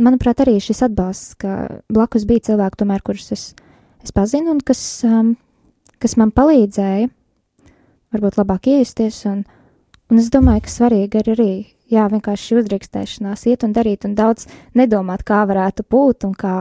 [0.00, 3.48] manuprāt, arī šis atbalsts, ka blakus bija cilvēki, tomēr, kurus es,
[4.04, 4.80] es pazinu un kas,
[6.02, 7.10] kas man palīdzēja
[8.12, 9.22] varbūt labāk iejusties.
[9.30, 9.44] Un,
[10.10, 11.52] un es domāju, ka svarīgi ir arī
[11.92, 16.56] jā, vienkārši uzdrīkstēšanās iet un darīt un daudz nedomāt, kā varētu būt un kā,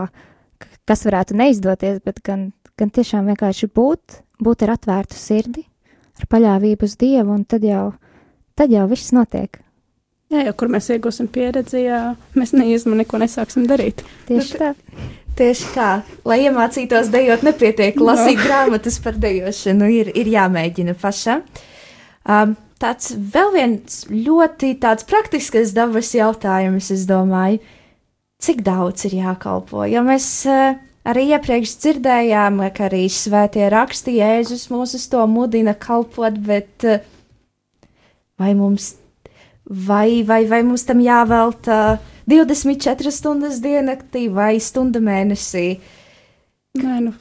[0.87, 2.49] kas varētu neizdoties, bet gan
[2.81, 5.65] gan tiešām vienkārši būt, būt ar atvērtu sirdi,
[6.19, 7.91] ar paļāvību uz Dievu, un tad jau,
[8.57, 9.61] tad jau viss notiek.
[10.31, 12.01] Jā, jau kur mēs iegūsim pieredzi, jā,
[12.39, 14.05] mēs neizmu neko nesāksim darīt.
[14.29, 14.71] Tieši tā.
[15.35, 15.89] Tieši tā,
[16.27, 18.43] lai iemācītos dejot, nepietiek lasīt no.
[18.43, 21.45] grāmatas par dejošanu, ir, ir jāmēģina pašam.
[22.27, 27.61] Um, tāds vēl viens ļoti tāds praktisks dabas jautājums, es domāju,
[28.43, 34.67] cik daudz ir jākalpo, jo mēs uh, Arī iepriekš dzirdējām, ka arī svētie raksti Jēzus
[34.69, 37.01] mūs uz to mudina kalpot, bet eh,
[38.37, 38.91] vai mums,
[39.65, 41.97] vai, vai, vai mums tam jāvelta
[42.29, 45.65] 24 stundas diennaktī vai stunda mēnesī?
[46.77, 47.15] Nē, nu,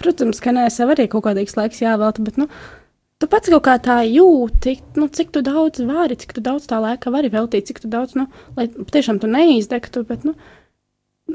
[0.00, 2.48] protams, ka nē, sev arī kaut kādīgs laiks jāvelta, bet, nu,
[3.20, 6.80] tu pats kaut kā tā jūti, nu, cik tu daudz vari, cik tu daudz tā
[6.80, 10.34] laika vari veltīt, cik tu daudz, nu, lai tiešām tu neizdegtu, bet, nu,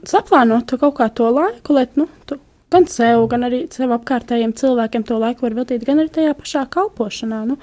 [0.08, 2.38] saplānot kaut kā to laiku, lai nu, tu
[2.72, 6.66] gan sev, gan arī sev apkārtējiem cilvēkiem to laiku var veltīt, gan arī tajā pašā
[6.74, 7.42] kalpošanā.
[7.50, 7.58] Nu,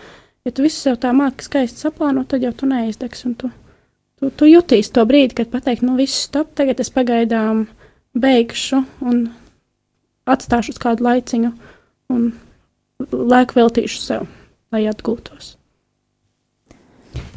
[0.46, 3.50] ja tu visu sev tā māki skaisti saplānot, tad jau tu neizdegs un tu,
[4.20, 7.66] tu, tu jutīsi to brīdi, kad pateikt, nu viss stop, tagad es pagaidām
[8.16, 9.28] beigšu un
[10.26, 11.52] atstāšu uz kādu laiciņu
[12.14, 12.32] un
[13.12, 14.26] laiku veltīšu sev,
[14.74, 15.54] lai atgūtos.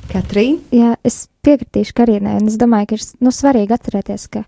[0.10, 0.64] Katrīna?
[0.74, 4.42] Jā, es piekritīšu Karīnai, un es domāju, ka ir nu, svarīgi atcerēties, ka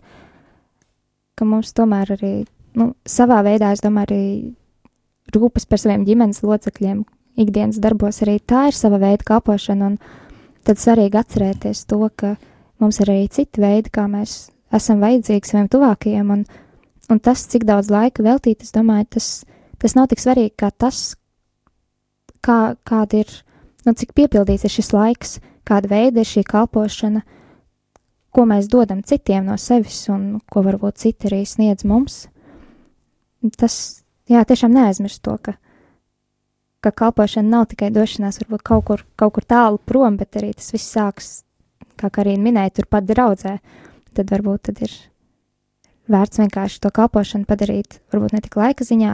[1.42, 2.34] ka mums tomēr arī
[2.78, 7.02] nu, savā veidā, es domāju, arī rūpes par saviem ģimenes locekļiem,
[7.42, 9.96] ikdienas darbos arī tā ir sava veida kalpošana.
[10.62, 12.36] Tad svarīgi atcerēties to, ka
[12.82, 16.46] mums ir arī citi veidi, kā mēs esam vajadzīgi saviem tuvākajiem, un,
[17.10, 19.32] un tas, cik daudz laika veltīt, es domāju, tas,
[19.82, 21.16] tas nav tik svarīgi kā tas,
[22.46, 23.34] kā, kāda ir,
[23.88, 27.41] nu, cik piepildīts ir šis laiks, kāda veida ir šī kalpošana, uh,
[28.32, 32.26] ko mēs dodam citiem no sevis un ko varbūt citi arī sniedz mums.
[33.58, 33.76] Tas,
[34.30, 35.56] jā, tiešām neaizmirst to, ka,
[36.84, 40.72] ka kalpošana nav tikai došanās varbūt kaut kur, kaut kur tālu prom, bet arī tas
[40.74, 41.32] viss sāks,
[42.00, 43.58] kā Karina minēja, turpat draudzē.
[44.12, 44.94] Tad varbūt tad ir
[46.12, 49.14] vērts vienkārši to kalpošanu padarīt, varbūt ne tik laika ziņā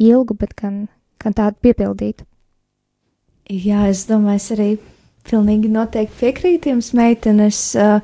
[0.00, 0.86] ilgu, bet gan,
[1.20, 2.24] gan tādu piepildītu.
[3.50, 4.70] Jā, es domāju, es arī
[5.28, 7.60] pilnīgi noteikti piekrīt jums, meitenes.
[7.78, 8.00] Uh,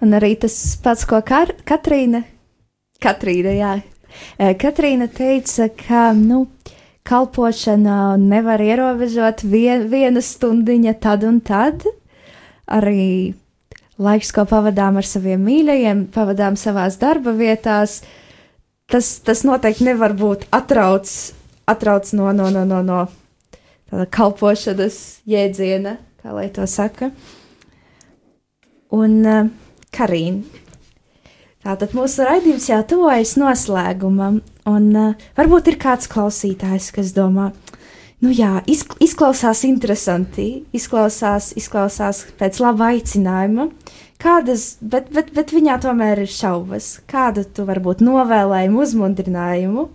[0.00, 2.22] un arī tas pats, ko Kar Katrīna,
[3.00, 6.46] Katrīna, jā, uh, Katrīna teica, ka, nu,
[7.08, 11.86] kalpošana nevar ierobežot vien, viena stundiņa tad un tad.
[12.70, 13.34] Arī
[14.00, 18.00] laiks, ko pavadām ar saviem mīļajiem, pavadām savās darba vietās,
[18.90, 21.10] tas, tas noteikti nevar būt atrauc,
[21.70, 23.00] atrauc no, no, no, no, no
[23.90, 27.10] tāda kalpošanas jēdziena kā lai to saka.
[28.94, 29.48] Un uh,
[29.94, 30.42] Karīna.
[31.60, 34.40] Tātad mūsu raidījums jau tuvojas noslēgumam,
[34.70, 37.50] un uh, varbūt ir kāds klausītājs, kas domā,
[38.24, 43.68] nu jā, izklausās interesanti, izklausās, izklausās pēc laba aicinājuma,
[44.20, 46.94] kādas, bet, bet, bet viņā tomēr ir šaubas.
[47.10, 49.90] Kādu tu varbūt novēlējumu, uzmundrinājumu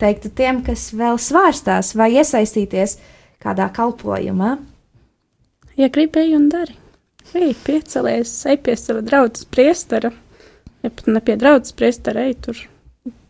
[0.00, 3.00] teiktu tiem, kas vēl svārstās vai iesaistīties
[3.42, 4.56] kādā kalpojumā?
[5.80, 6.74] Ja gribēji un dari,
[7.32, 10.10] ej, piecelies, ej pie sava draudzes priestera,
[10.84, 12.58] ja pat ne pie draudzes priestera, ej tur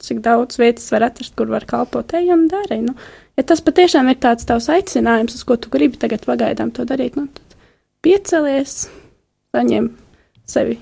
[0.02, 2.80] cik daudz vietas var atrast, kur var kalpot, ej un dari.
[2.82, 2.96] Nu,
[3.38, 7.18] ja tas patiešām ir tāds tavs aicinājums, uz ko tu gribi tagad pagaidām to darīt,
[7.20, 7.58] nu, tad
[8.02, 8.88] piecelies,
[9.54, 9.92] saņem
[10.50, 10.80] sevi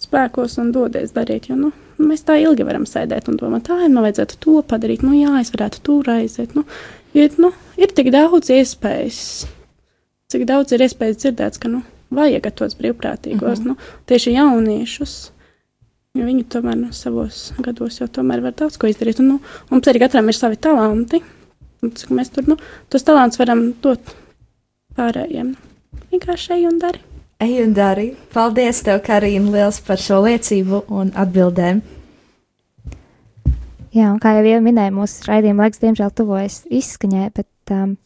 [0.00, 1.50] spēkos un dodies darīt.
[1.50, 5.12] Jo, nu, mēs tā ilgi varam sēdēt un domāt, tā, man vajadzētu to padarīt, nu,
[5.18, 6.56] jā, es varētu tur aiziet.
[6.56, 6.64] Nu,
[7.16, 9.20] jo, nu, ir tik daudz iespējas,
[10.32, 11.82] cik daudz ir iespējas dzirdēts, ka, nu,
[12.14, 13.66] vajag tos brīvprātīgos, mm -hmm.
[13.66, 15.16] nu, tieši jauniešus.
[16.16, 19.20] Jo viņi tomēr nu, savos gados jau tomēr var daudz ko izdarīt.
[19.20, 21.20] Un, nu, mums arī katram ir savi talanti.
[21.82, 22.56] Un, cik mēs tur, nu,
[22.88, 24.00] tos talantus varam dot
[24.96, 25.52] pārējiem.
[26.10, 27.02] Vienkārši ej un dari.
[27.44, 28.14] Ej un dari.
[28.32, 31.82] Paldies, tev, Karina, liels par šo liecību un atbildēm.
[33.92, 37.96] Jā, un kā jau minēju, mūsu raidījuma laiks, diemžēl, tuvojas izskaņai, bet um,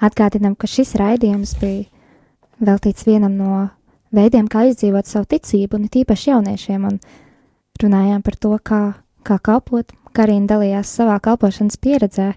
[0.00, 1.86] atgādinām, ka šis raidījums bija
[2.60, 3.68] veltīts vienam no
[4.14, 6.98] veidiem, kā izdzīvot savu ticību, un tīpaši jauniešiem, un
[7.82, 8.82] runājām par to, kā,
[9.26, 9.94] kā kalpot.
[10.16, 12.32] Karina dalījās savā kalpošanas pieredzē.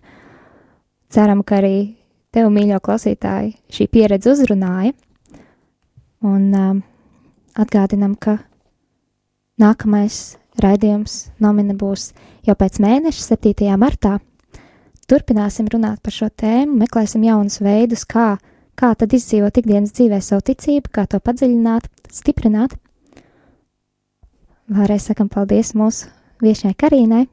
[1.09, 1.95] Ceram, ka arī
[2.33, 4.93] tev, mīļo klausītāji, šī pieredze uzrunāja.
[6.23, 6.83] Un um,
[7.59, 8.37] atgādinam, ka
[9.59, 12.11] nākamais raidījums nomina būs
[12.45, 13.73] jau pēc mēneša, 7.
[13.81, 14.19] martā.
[15.09, 18.37] Turpināsim runāt par šo tēmu, meklēsim jaunus veidus, kā,
[18.79, 22.77] kā tad izdzīvot ikdienas dzīvē savu ticību, kā to padziļināt, stiprināt.
[24.71, 26.07] Vēlreiz sakam paldies mūsu
[26.43, 27.25] viešai Karīnai.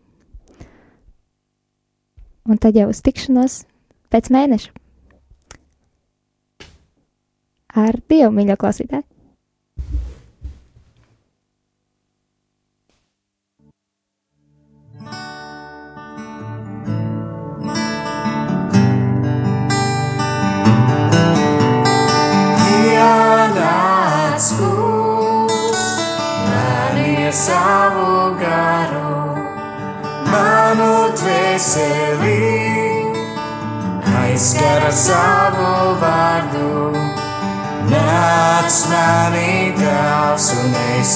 [2.51, 3.61] Un tad jau uz tikšanos
[4.11, 4.75] pēc mēneša.
[7.79, 9.10] Ar Dievu, mīļo klausītāji!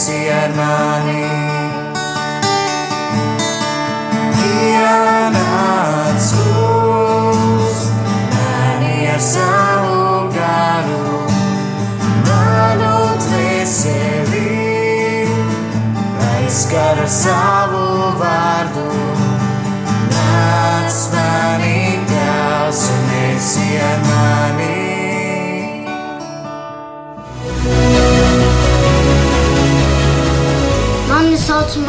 [0.09, 0.44] Un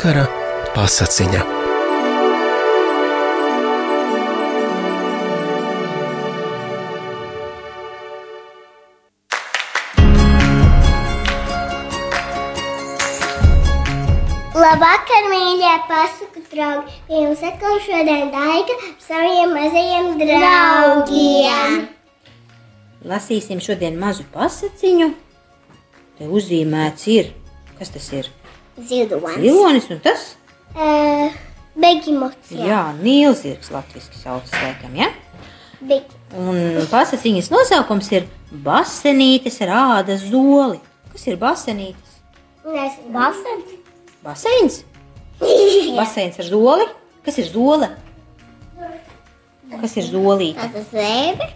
[0.00, 0.22] Vakara
[0.72, 1.40] pasakiņa.
[14.56, 16.96] Labvakar, mīļie pasaku draugi!
[17.12, 21.78] Jums atkal šodien Daika ar saviem mazajiem draugiem.
[23.04, 25.12] Lasīsim šodien mazu pasakiņu.
[26.16, 27.34] Te uzzīmēts ir,
[27.76, 28.36] kas tas ir?
[28.86, 29.40] Zilonis.
[29.42, 30.26] Zilonis un tas?
[30.74, 31.34] Uh,
[31.80, 32.52] Begimots.
[32.54, 35.10] Jā, nīlzirgs latviski saucas laikam, ja?
[35.80, 40.78] Beg Un pasakiņas nosaukums ir Basenītes rāda zoli.
[41.10, 42.20] Kas ir basenītes?
[42.66, 43.10] Nezinu.
[43.14, 43.72] Basens.
[44.22, 44.78] Baseins?
[45.98, 46.86] Baseins ar zoli?
[47.26, 47.90] Kas ir zole?
[49.70, 50.66] Kas ir zolīte?
[50.66, 51.50] Tas ir zēbe.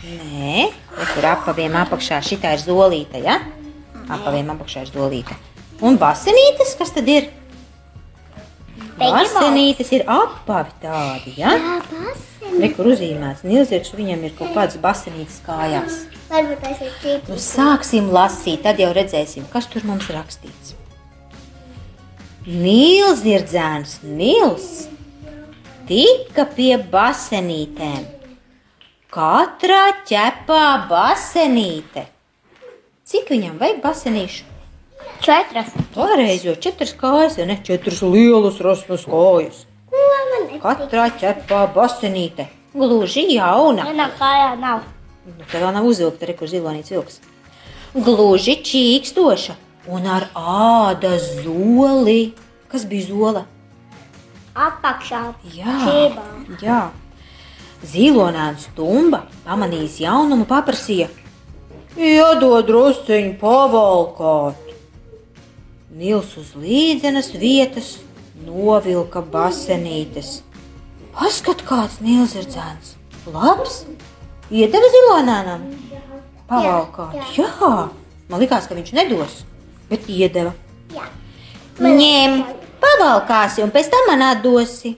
[0.00, 0.66] Nē,
[0.96, 3.36] re, tur apaviem apakšā šitā ir zolīte, ja?
[4.08, 5.36] Apaviem apakšā ir zolīte.
[5.80, 7.30] Un basenītes, kas tad ir?
[9.00, 11.54] Basenītes ir apavi tādi, ja?
[11.56, 12.26] Jā, basens.
[12.60, 16.02] Re, kur uzzīmēts Nilzirgs, viņam ir kaut kāds basenītes kājās.
[16.30, 16.90] Varbūt tas ir
[17.28, 17.46] Nu, cits.
[17.54, 20.74] sāksim lasīt, tad jau redzēsim, kas tur mums rakstīts.
[22.46, 24.68] Nīlzirdzēns Nils
[25.88, 28.04] tika pie basenītēm.
[29.10, 32.04] Katrā ķepā basenīte.
[33.10, 34.44] Cik viņam vajag basenīšu?
[35.20, 35.72] Četras.
[35.94, 39.64] Pareizi, jo četras kājas, ja ne četras lielas rastas kājas.
[40.62, 42.46] Katrā ķepā basenīte.
[42.74, 43.84] Gluži jauna.
[43.88, 44.84] Manā kājā nav.
[45.26, 47.18] Nu, Tev vēl nav uzvilkta, re, kur zilonīts vilks.
[47.94, 49.56] Gluži čīkstoša
[49.90, 52.32] un ar ādas zoli.
[52.70, 53.44] Kas bija zola?
[54.54, 55.20] Apakšā
[55.56, 56.24] Jā, ķībā.
[56.62, 56.80] jā.
[57.90, 61.08] Zīlonēns stumba pamanījis jaunumu, paprasīja:
[61.96, 64.69] Iedod drusciņu pavalkāt.
[66.00, 67.88] Nils uz līdzenas vietas
[68.46, 70.38] novilka basenītes.
[71.12, 72.94] Paskat, kāds Nils ir dzēns.
[73.28, 73.82] Labs!
[74.48, 75.66] Iedeva zilonēnam!
[76.48, 77.18] Pavalkāt.
[77.36, 77.72] Jā, jā.
[78.30, 79.34] Man likās, ka viņš nedos,
[79.90, 80.54] bet iedeva.
[80.94, 81.04] Jā.
[81.84, 82.38] Ņem,
[82.80, 84.94] pavalkāsi un pēc tam man atdosi.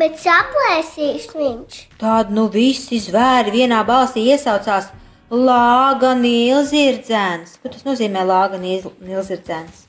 [0.00, 1.78] Bet saplēsīs viņš.
[2.02, 4.90] Tad nu visi zvēri vienā balsī iesaucās
[5.30, 7.60] Lāga Nīlzirdzēns.
[7.62, 9.86] Ko tas nozīmē Lāga Nīlzirdzēns?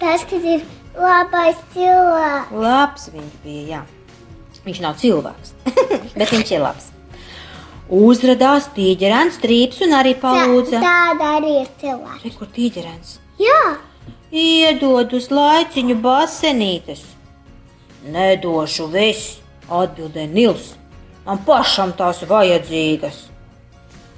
[0.00, 0.66] Tas, kas ir
[0.96, 2.52] labais cilvēks.
[2.66, 3.82] Labs viņš bija, jā.
[4.66, 5.52] Viņš nav cilvēks,
[6.18, 6.88] bet viņš ir labs.
[7.86, 10.80] Uzradās tīģerēns, strīps un arī palūdza.
[10.82, 12.24] Tāda arī ir cilvēks.
[12.26, 13.12] Re, kur tīģerēns?
[13.38, 13.60] Jā,
[14.36, 17.04] Iedod uz laiciņu basenītes.
[18.10, 19.38] Nedošu visu,
[19.70, 20.72] atbildēja Nils.
[21.26, 23.20] Man pašam tās vajadzīgas.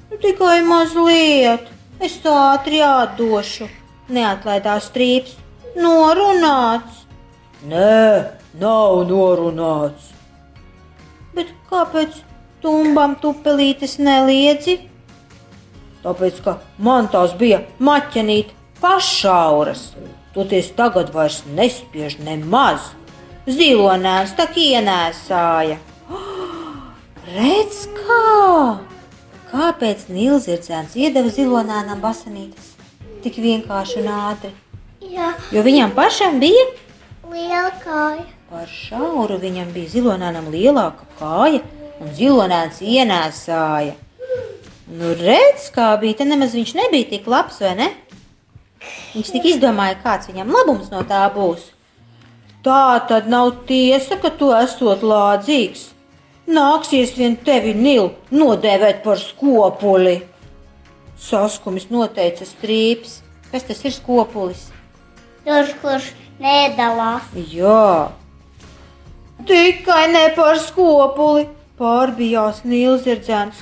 [0.09, 1.69] Nu, tikai mazliet,
[2.01, 3.69] es tā ātri atdošu.
[4.09, 5.37] Neatlaidās strīps.
[5.77, 7.03] Norunāts.
[7.69, 10.13] Nē, nav norunāts.
[11.35, 12.21] Bet kāpēc
[12.63, 14.79] tumbam tupelītes neliedzi?
[16.03, 19.89] Tāpēc, ka man tās bija maķenīt pašauras.
[20.33, 22.93] Toties tagad vairs nespiež nemaz.
[23.49, 25.79] Zilonēns tā ienēsāja.
[27.35, 28.79] Redz, kā!
[29.49, 32.75] Kāpēc Nīlzirdzēns iedeva zilonēnam basanītes?
[33.23, 34.51] Tik vienkārši un ātri.
[35.09, 36.65] Jā, Jo viņam pašam bija
[37.31, 38.25] liela kāja.
[38.49, 41.61] par šauru, viņam bija zilonēnam lielāka kāja,
[42.01, 43.93] un zilonēns ienēsāja.
[44.89, 47.89] Nu, redz, kā bija, te nemaz viņš nebija tik labs, vai ne?
[49.13, 51.67] Viņš tik izdomāja, kāds viņam labums no tā būs.
[52.65, 55.91] Tā tad nav tiesa, ka tu esot lādzīgs.
[56.49, 60.23] Nāksies vien tevi nilu nodēvēt par skopuli.
[61.19, 63.19] Saskumis noteica strīps.
[63.51, 64.69] Kas tas ir skopulis?
[65.45, 66.11] Tur, kurš
[66.41, 67.29] nedalās.
[67.53, 68.11] Jā,
[69.47, 71.47] tikai ne par skopuli.
[71.79, 73.61] Pārbijās Nīlzirdzēns.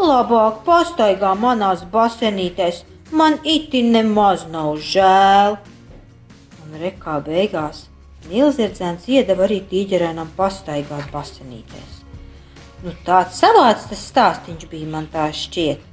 [0.00, 2.86] Labāk pastaigā manās basenītēs.
[3.12, 5.58] Man itin nemaz nav žēl.
[6.64, 7.84] Un rekā beigās
[8.30, 12.00] Nīlzirdzēns iedeva arī tīģerēnam pastaigāt basenītēs.
[12.80, 15.84] Nu, tāds savāds tas stāstīns bija man tā šķiet.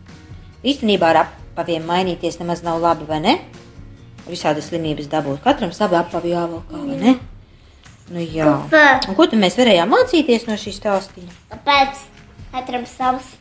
[0.68, 3.34] Īstenībā ar apaviem mainīties nemaz nav labi, vai ne?
[4.28, 5.42] Visādas slimības dabūt.
[5.46, 7.16] Katram savu apavu jāvalkā, vai ne?
[8.12, 8.54] Nu, jā.
[9.08, 11.34] Un ko tad mēs varējām mācīties no šī stāstīņa?
[11.56, 12.06] Kāpēc
[12.54, 13.34] katram savs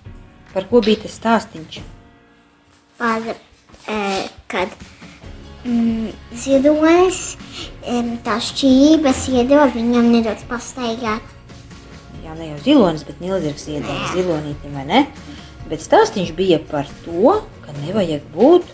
[0.57, 1.83] Par ko bija tas stāstīns?
[2.99, 3.21] par,
[3.89, 4.69] e, kad
[5.65, 7.37] mm, zilonis
[7.85, 11.35] e, tā šķības iedod viņam nedaudz pastaigāt.
[12.25, 15.03] Jā, ne jau zilonis, bet nilzirgs iedeva zilonītim, vai ne?
[15.71, 18.67] Bet stāstīns bija par to, ka nevajag būt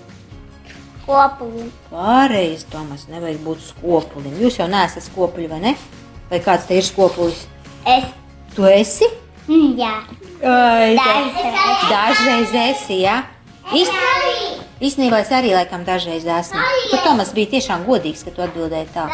[1.07, 1.67] Kopumu.
[1.91, 4.35] pārējais, Tomas, nevajag būt skopulim.
[4.41, 5.75] Jūs jau neesat skopuļi, vai ne?
[6.31, 7.47] Vai kāds te ir skopulis?
[7.87, 8.05] Es,
[8.55, 9.09] Tu esi?
[9.49, 9.93] mm, jā,
[10.43, 11.83] Ai, Dažreiz.
[11.91, 13.23] Dažreiz esi, jā.
[13.73, 13.93] Īst,
[14.83, 16.61] īstenībā es arī laikam dažreiz esmu.
[16.91, 19.07] Tu, Tomas, bija tiešām godīgs, ka tu atbildēji tā.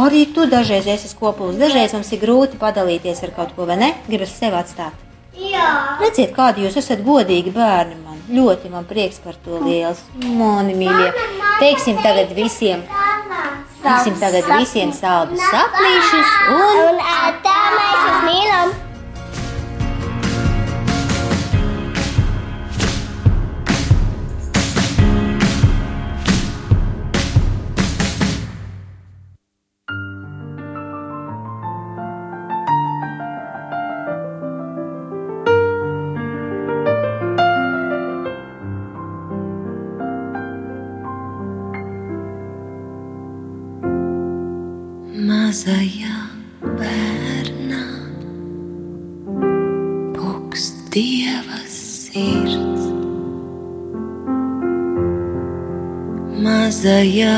[0.00, 1.56] Arī tu dažreiz esi skopulis.
[1.58, 3.92] Dažreiz mums ir grūti padalīties ar kaut ko, vai ne?
[4.06, 4.92] Gribas sevi atstāt.
[5.34, 5.66] jā.
[6.00, 8.09] Redziet, kādi jūs esat godīgi bērni man.
[8.30, 10.02] Ļoti man prieks par to liels.
[10.22, 11.08] Mani mīļie.
[11.60, 12.84] Teiksim tagad visiem.
[13.80, 16.78] Teiksim tagad visiem saldus saplīšus un...
[16.84, 17.02] Un
[17.46, 18.89] tā mēs jūs mīlam.
[45.60, 46.14] Mazajā
[46.80, 47.80] bērnā
[50.16, 52.86] pukst dieva sirds.
[56.40, 57.36] Mazajā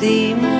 [0.00, 0.57] see more.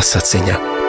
[0.00, 0.79] pasaciņa.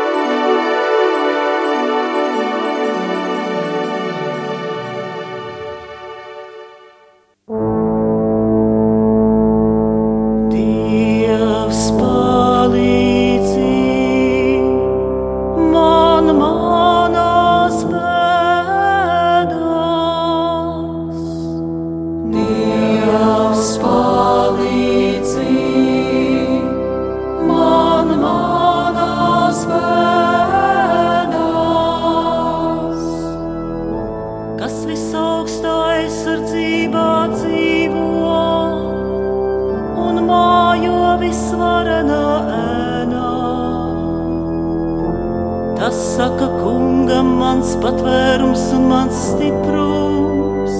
[47.61, 50.79] mans patvērums un mans stiprums,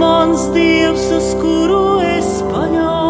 [0.00, 1.84] mans dievs, uz kuru
[2.14, 3.01] es paļaujos.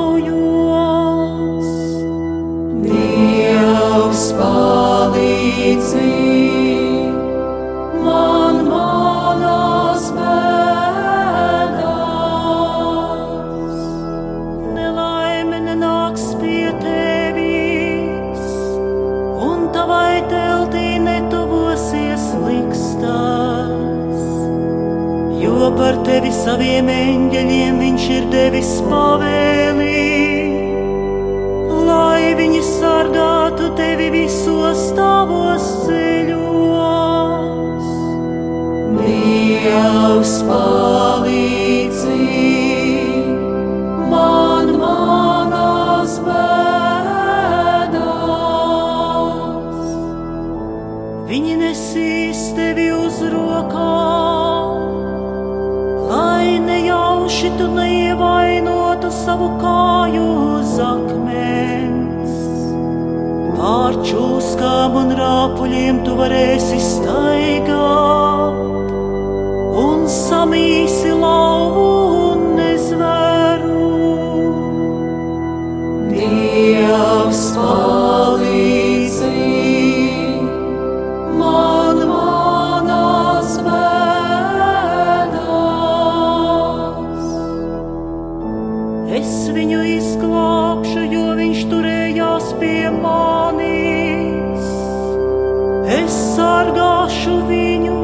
[97.33, 97.99] glābšu viņu,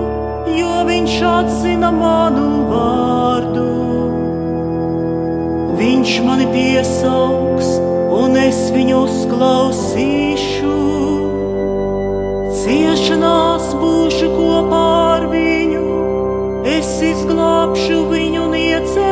[0.57, 3.67] jo viņš atzina manu vārdu.
[5.79, 7.79] Viņš mani piesaugs,
[8.11, 10.77] un es viņu uzklausīšu.
[12.59, 15.85] Ciešanās būšu kopā ar viņu,
[16.67, 19.08] es izglābšu viņu niecē.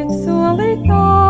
[0.00, 1.29] ยังสวยตา